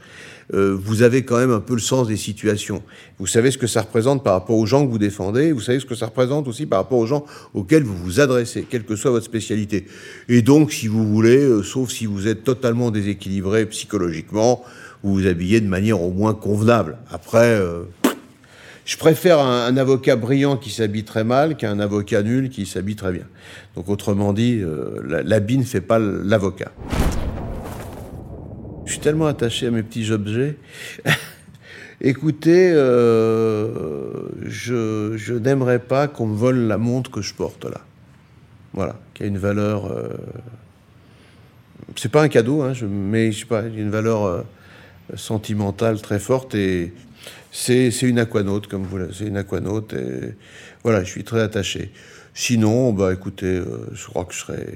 euh, 0.53 0.77
vous 0.79 1.01
avez 1.01 1.23
quand 1.23 1.37
même 1.37 1.49
un 1.49 1.59
peu 1.59 1.73
le 1.73 1.79
sens 1.79 2.07
des 2.07 2.15
situations. 2.15 2.83
Vous 3.17 3.25
savez 3.25 3.49
ce 3.49 3.57
que 3.57 3.65
ça 3.65 3.81
représente 3.81 4.23
par 4.23 4.33
rapport 4.33 4.55
aux 4.55 4.67
gens 4.67 4.85
que 4.85 4.91
vous 4.91 4.99
défendez, 4.99 5.51
vous 5.51 5.61
savez 5.61 5.79
ce 5.79 5.85
que 5.87 5.95
ça 5.95 6.05
représente 6.05 6.47
aussi 6.47 6.67
par 6.67 6.77
rapport 6.77 6.99
aux 6.99 7.07
gens 7.07 7.25
auxquels 7.55 7.83
vous 7.83 7.97
vous 7.97 8.19
adressez, 8.19 8.67
quelle 8.69 8.83
que 8.83 8.95
soit 8.95 9.09
votre 9.09 9.25
spécialité. 9.25 9.87
Et 10.29 10.43
donc, 10.43 10.73
si 10.73 10.87
vous 10.87 11.11
voulez, 11.11 11.37
euh, 11.37 11.63
sauf 11.63 11.89
si 11.89 12.05
vous 12.05 12.27
êtes 12.27 12.43
totalement 12.43 12.91
déséquilibré 12.91 13.65
psychologiquement, 13.65 14.63
vous 15.01 15.11
vous 15.11 15.25
habillez 15.25 15.59
de 15.59 15.67
manière 15.67 16.03
au 16.03 16.11
moins 16.11 16.35
convenable. 16.35 16.99
Après... 17.09 17.59
Euh, 17.59 17.85
je 18.85 18.97
préfère 18.97 19.39
un, 19.39 19.75
avocat 19.77 20.15
brillant 20.15 20.57
qui 20.57 20.69
s'habille 20.69 21.03
très 21.03 21.23
mal 21.23 21.55
qu'un 21.55 21.79
avocat 21.79 22.21
nul 22.23 22.49
qui 22.49 22.65
s'habille 22.65 22.95
très 22.95 23.11
bien. 23.11 23.25
Donc 23.75 23.89
autrement 23.89 24.33
dit, 24.33 24.59
euh, 24.61 25.23
l'habit 25.23 25.57
ne 25.57 25.63
fait 25.63 25.81
pas 25.81 25.99
l'avocat. 25.99 26.71
Je 28.85 28.91
suis 28.91 28.99
tellement 28.99 29.27
attaché 29.27 29.67
à 29.67 29.71
mes 29.71 29.83
petits 29.83 30.11
objets. 30.11 30.57
Écoutez, 32.05 32.69
euh, 32.73 34.27
je, 34.41 35.33
n'aimerais 35.37 35.79
pas 35.79 36.09
qu'on 36.09 36.27
me 36.27 36.35
vole 36.35 36.59
la 36.67 36.77
montre 36.77 37.09
que 37.09 37.21
je 37.21 37.33
porte 37.33 37.63
là. 37.63 37.79
Voilà, 38.73 38.99
qui 39.13 39.23
a 39.23 39.25
une 39.25 39.37
valeur. 39.37 39.85
Euh, 39.85 40.09
c'est 41.95 42.11
pas 42.11 42.21
un 42.21 42.27
cadeau, 42.27 42.61
hein, 42.61 42.73
je, 42.73 42.85
mais 42.85 43.31
je 43.31 43.39
sais 43.39 43.45
pas, 43.45 43.61
une 43.61 43.89
valeur 43.89 44.25
euh, 44.25 44.41
sentimentale 45.15 46.01
très 46.01 46.19
forte 46.19 46.55
et 46.55 46.93
c'est 47.51 47.89
une 48.01 48.19
aquanaute, 48.19 48.67
comme 48.67 48.83
vous 48.83 48.99
c'est 49.13 49.25
une 49.25 49.37
aquanaute, 49.37 49.93
et 49.93 50.35
voilà, 50.83 51.03
je 51.03 51.09
suis 51.09 51.23
très 51.23 51.41
attaché. 51.41 51.91
Sinon, 52.33 52.93
bah 52.93 53.13
écoutez, 53.13 53.57
euh, 53.57 53.87
je 53.93 54.05
crois 54.07 54.25
que 54.25 54.33
je 54.33 54.39
serais, 54.39 54.67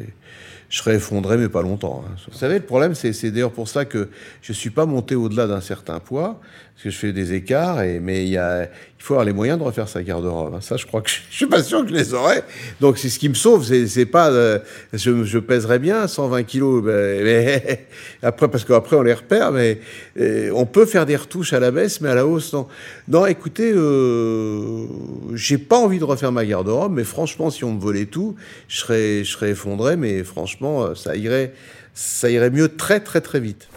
je 0.70 0.78
serais 0.78 0.96
effondré, 0.96 1.38
mais 1.38 1.50
pas 1.50 1.64
longtemps. 1.64 2.04
Hein. 2.08 2.16
Vous 2.32 2.38
savez, 2.38 2.60
le 2.60 2.66
problème, 2.66 2.94
c'est 2.94 3.32
d'ailleurs 3.32 3.52
pour 3.52 3.68
ça 3.68 3.86
que 3.86 4.10
je 4.42 4.54
suis 4.54 4.70
pas 4.70 4.86
monté 4.86 5.16
au-delà 5.16 5.48
d'un 5.48 5.62
certain 5.62 6.00
poids, 6.00 6.40
parce 6.78 6.84
que 6.84 6.90
je 6.92 6.98
fais 7.00 7.12
des 7.12 7.34
écarts, 7.34 7.82
et, 7.82 8.00
mais 8.00 8.24
il, 8.24 8.30
y 8.30 8.38
a, 8.38 8.66
il 8.66 8.68
faut 9.00 9.16
avoir 9.16 9.26
les 9.26 9.34
moyens 9.34 9.58
de 9.58 9.64
refaire 9.64 9.90
sa 9.90 10.04
garde-robe. 10.04 10.54
Hein. 10.54 10.62
Ça, 10.62 10.78
je 10.78 10.86
crois 10.86 11.02
que 11.02 11.10
je, 11.10 11.22
suis 11.32 11.48
pas 11.48 11.64
sûr 11.64 11.82
que 11.82 11.90
je 11.90 11.96
les 11.96 12.14
aurais. 12.14 12.44
Donc, 12.82 13.00
c'est 13.00 13.10
ce 13.10 13.18
qui 13.18 13.30
me 13.30 13.34
sauve. 13.34 13.66
C'est 13.66 14.06
pas, 14.06 14.30
euh, 14.30 14.60
je, 14.94 15.24
je 15.24 15.40
pèserais 15.40 15.80
bien 15.80 16.08
120 16.08 16.44
kilos, 16.44 16.84
mais 16.86 17.88
après, 18.22 18.48
parce 18.48 18.64
qu'après 18.64 18.96
on 18.96 19.02
les 19.02 19.16
repère, 19.16 19.52
mais 19.52 19.80
euh, 20.20 20.52
on 20.54 20.68
peut 20.68 20.86
faire 20.86 21.08
des 21.08 21.16
retouches 21.16 21.52
à 21.52 21.60
la 21.60 21.72
baisse, 21.72 22.00
mais 22.00 22.10
à 22.10 22.16
la 22.16 22.28
hausse, 22.28 22.54
non. 22.54 22.68
Non, 23.08 23.26
écoutez, 23.26 23.72
euh, 23.74 24.86
j'ai 25.34 25.58
pas 25.58 25.80
envie 25.80 25.98
de 25.98 26.06
refaire 26.06 26.32
ma 26.32 26.46
garde-robe, 26.46 26.94
mais 26.94 27.06
franchement, 27.06 27.50
si 27.50 27.64
on 27.64 27.74
me 27.74 27.82
volait 27.82 28.06
tout, 28.06 28.36
je 28.68 28.78
serais, 28.78 29.24
je 29.24 29.32
serais 29.32 29.50
effondré, 29.50 29.98
mais 29.98 30.24
franchement, 30.24 30.94
ça 30.94 31.16
irait, 31.16 31.54
ça 31.96 32.30
irait 32.30 32.52
mieux 32.52 32.70
très, 32.70 33.00
très, 33.00 33.22
très 33.22 33.40
vite. 33.40 33.68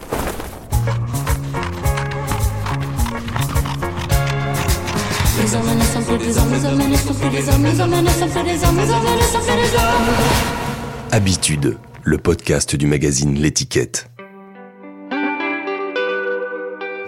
Habitude, 11.11 11.77
le 12.03 12.17
podcast 12.19 12.75
du 12.75 12.85
magazine 12.85 13.33
L'étiquette. 13.33 14.07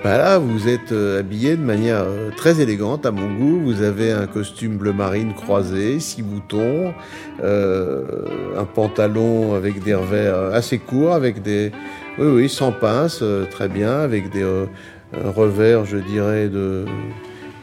Bah 0.03 0.17
là, 0.17 0.39
vous 0.39 0.67
êtes 0.67 0.91
euh, 0.91 1.19
habillé 1.19 1.55
de 1.55 1.61
manière 1.61 2.05
euh, 2.07 2.31
très 2.35 2.59
élégante 2.59 3.05
à 3.05 3.11
mon 3.11 3.31
goût. 3.37 3.59
Vous 3.63 3.83
avez 3.83 4.11
un 4.11 4.25
costume 4.25 4.77
bleu 4.77 4.93
marine 4.93 5.35
croisé, 5.35 5.99
six 5.99 6.23
boutons, 6.23 6.91
euh, 7.43 8.03
un 8.57 8.65
pantalon 8.65 9.53
avec 9.53 9.83
des 9.83 9.93
revers 9.93 10.35
assez 10.55 10.79
courts, 10.79 11.13
avec 11.13 11.43
des, 11.43 11.71
oui, 12.17 12.27
oui, 12.27 12.49
sans 12.49 12.71
pince, 12.71 13.23
très 13.51 13.67
bien, 13.67 13.99
avec 13.99 14.31
des 14.31 14.43
revers, 15.13 15.85
je 15.85 15.97
dirais, 15.97 16.49
de 16.49 16.85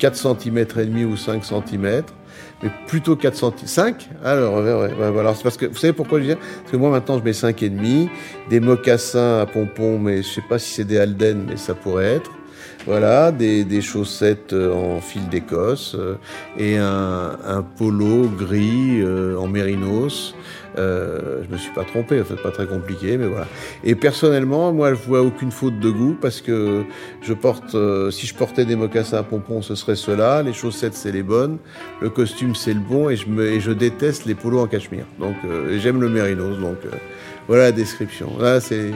4 0.00 0.16
cm 0.16 0.58
et 0.58 0.64
demi 0.86 1.04
ou 1.04 1.16
5 1.16 1.44
cm. 1.44 2.02
Mais 2.62 2.70
plutôt 2.86 3.16
4 3.16 3.34
cm. 3.36 3.52
5 3.64 4.08
Ah, 4.24 4.34
le 4.34 4.48
revers, 4.48 4.78
ouais. 4.78 4.92
ouais 4.94 5.10
voilà. 5.10 5.34
C'est 5.34 5.42
parce 5.42 5.56
que, 5.56 5.66
vous 5.66 5.76
savez 5.76 5.92
pourquoi 5.92 6.20
je 6.20 6.26
dis 6.26 6.34
Parce 6.34 6.72
que 6.72 6.76
moi, 6.76 6.90
maintenant, 6.90 7.18
je 7.18 7.22
mets 7.24 7.32
5 7.32 7.62
et 7.62 7.68
demi. 7.68 8.08
Des 8.48 8.60
mocassins 8.60 9.40
à 9.40 9.46
pompons, 9.46 9.98
mais 9.98 10.22
je 10.22 10.28
sais 10.28 10.44
pas 10.48 10.58
si 10.58 10.74
c'est 10.74 10.84
des 10.84 10.98
Alden, 10.98 11.44
mais 11.48 11.56
ça 11.56 11.74
pourrait 11.74 12.16
être. 12.16 12.32
Voilà, 12.86 13.30
des, 13.30 13.64
des 13.64 13.82
chaussettes 13.82 14.54
euh, 14.54 14.72
en 14.72 15.00
fil 15.00 15.28
d'Écosse 15.28 15.94
euh, 15.98 16.14
et 16.56 16.78
un, 16.78 17.36
un, 17.46 17.62
polo 17.62 18.28
gris 18.28 19.02
euh, 19.02 19.36
en 19.36 19.46
mérinos. 19.46 20.34
Euh, 20.78 21.42
je 21.44 21.52
me 21.52 21.58
suis 21.58 21.72
pas 21.72 21.84
trompé, 21.84 22.20
en 22.20 22.24
fait, 22.24 22.36
pas 22.36 22.50
très 22.50 22.66
compliqué, 22.66 23.18
mais 23.18 23.26
voilà. 23.26 23.46
Et 23.84 23.94
personnellement, 23.94 24.72
moi, 24.72 24.94
je 24.94 25.00
vois 25.00 25.22
aucune 25.22 25.50
faute 25.50 25.78
de 25.78 25.90
goût 25.90 26.16
parce 26.20 26.40
que 26.40 26.84
je 27.22 27.34
porte, 27.34 27.74
euh, 27.74 28.10
si 28.10 28.26
je 28.26 28.34
portais 28.34 28.64
des 28.64 28.76
mocassins 28.76 29.18
à 29.18 29.22
pompons, 29.22 29.62
ce 29.62 29.74
serait 29.74 29.96
cela. 29.96 30.42
Les 30.42 30.52
chaussettes, 30.52 30.94
c'est 30.94 31.12
les 31.12 31.22
bonnes. 31.22 31.58
Le 32.00 32.08
costume, 32.08 32.54
c'est 32.54 32.74
le 32.74 32.80
bon, 32.80 33.10
et 33.10 33.16
je 33.16 33.28
me, 33.28 33.46
et 33.46 33.60
je 33.60 33.72
déteste 33.72 34.24
les 34.26 34.34
polos 34.34 34.62
en 34.62 34.66
cachemire. 34.66 35.06
Donc, 35.18 35.36
euh, 35.44 35.78
j'aime 35.78 36.00
le 36.00 36.08
mérinos. 36.08 36.58
Donc, 36.58 36.78
voilà 37.48 37.64
la 37.64 37.72
description. 37.72 38.38
Là, 38.38 38.60
c'est 38.60 38.92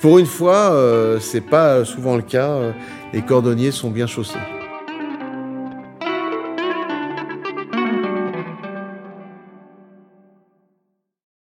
pour 0.00 0.18
une 0.18 0.26
fois, 0.26 0.76
c'est 1.18 1.40
pas 1.40 1.84
souvent 1.84 2.14
le 2.14 2.22
cas. 2.22 2.72
Les 3.16 3.22
cordonniers 3.22 3.72
sont 3.72 3.88
bien 3.88 4.06
chaussés. 4.06 4.65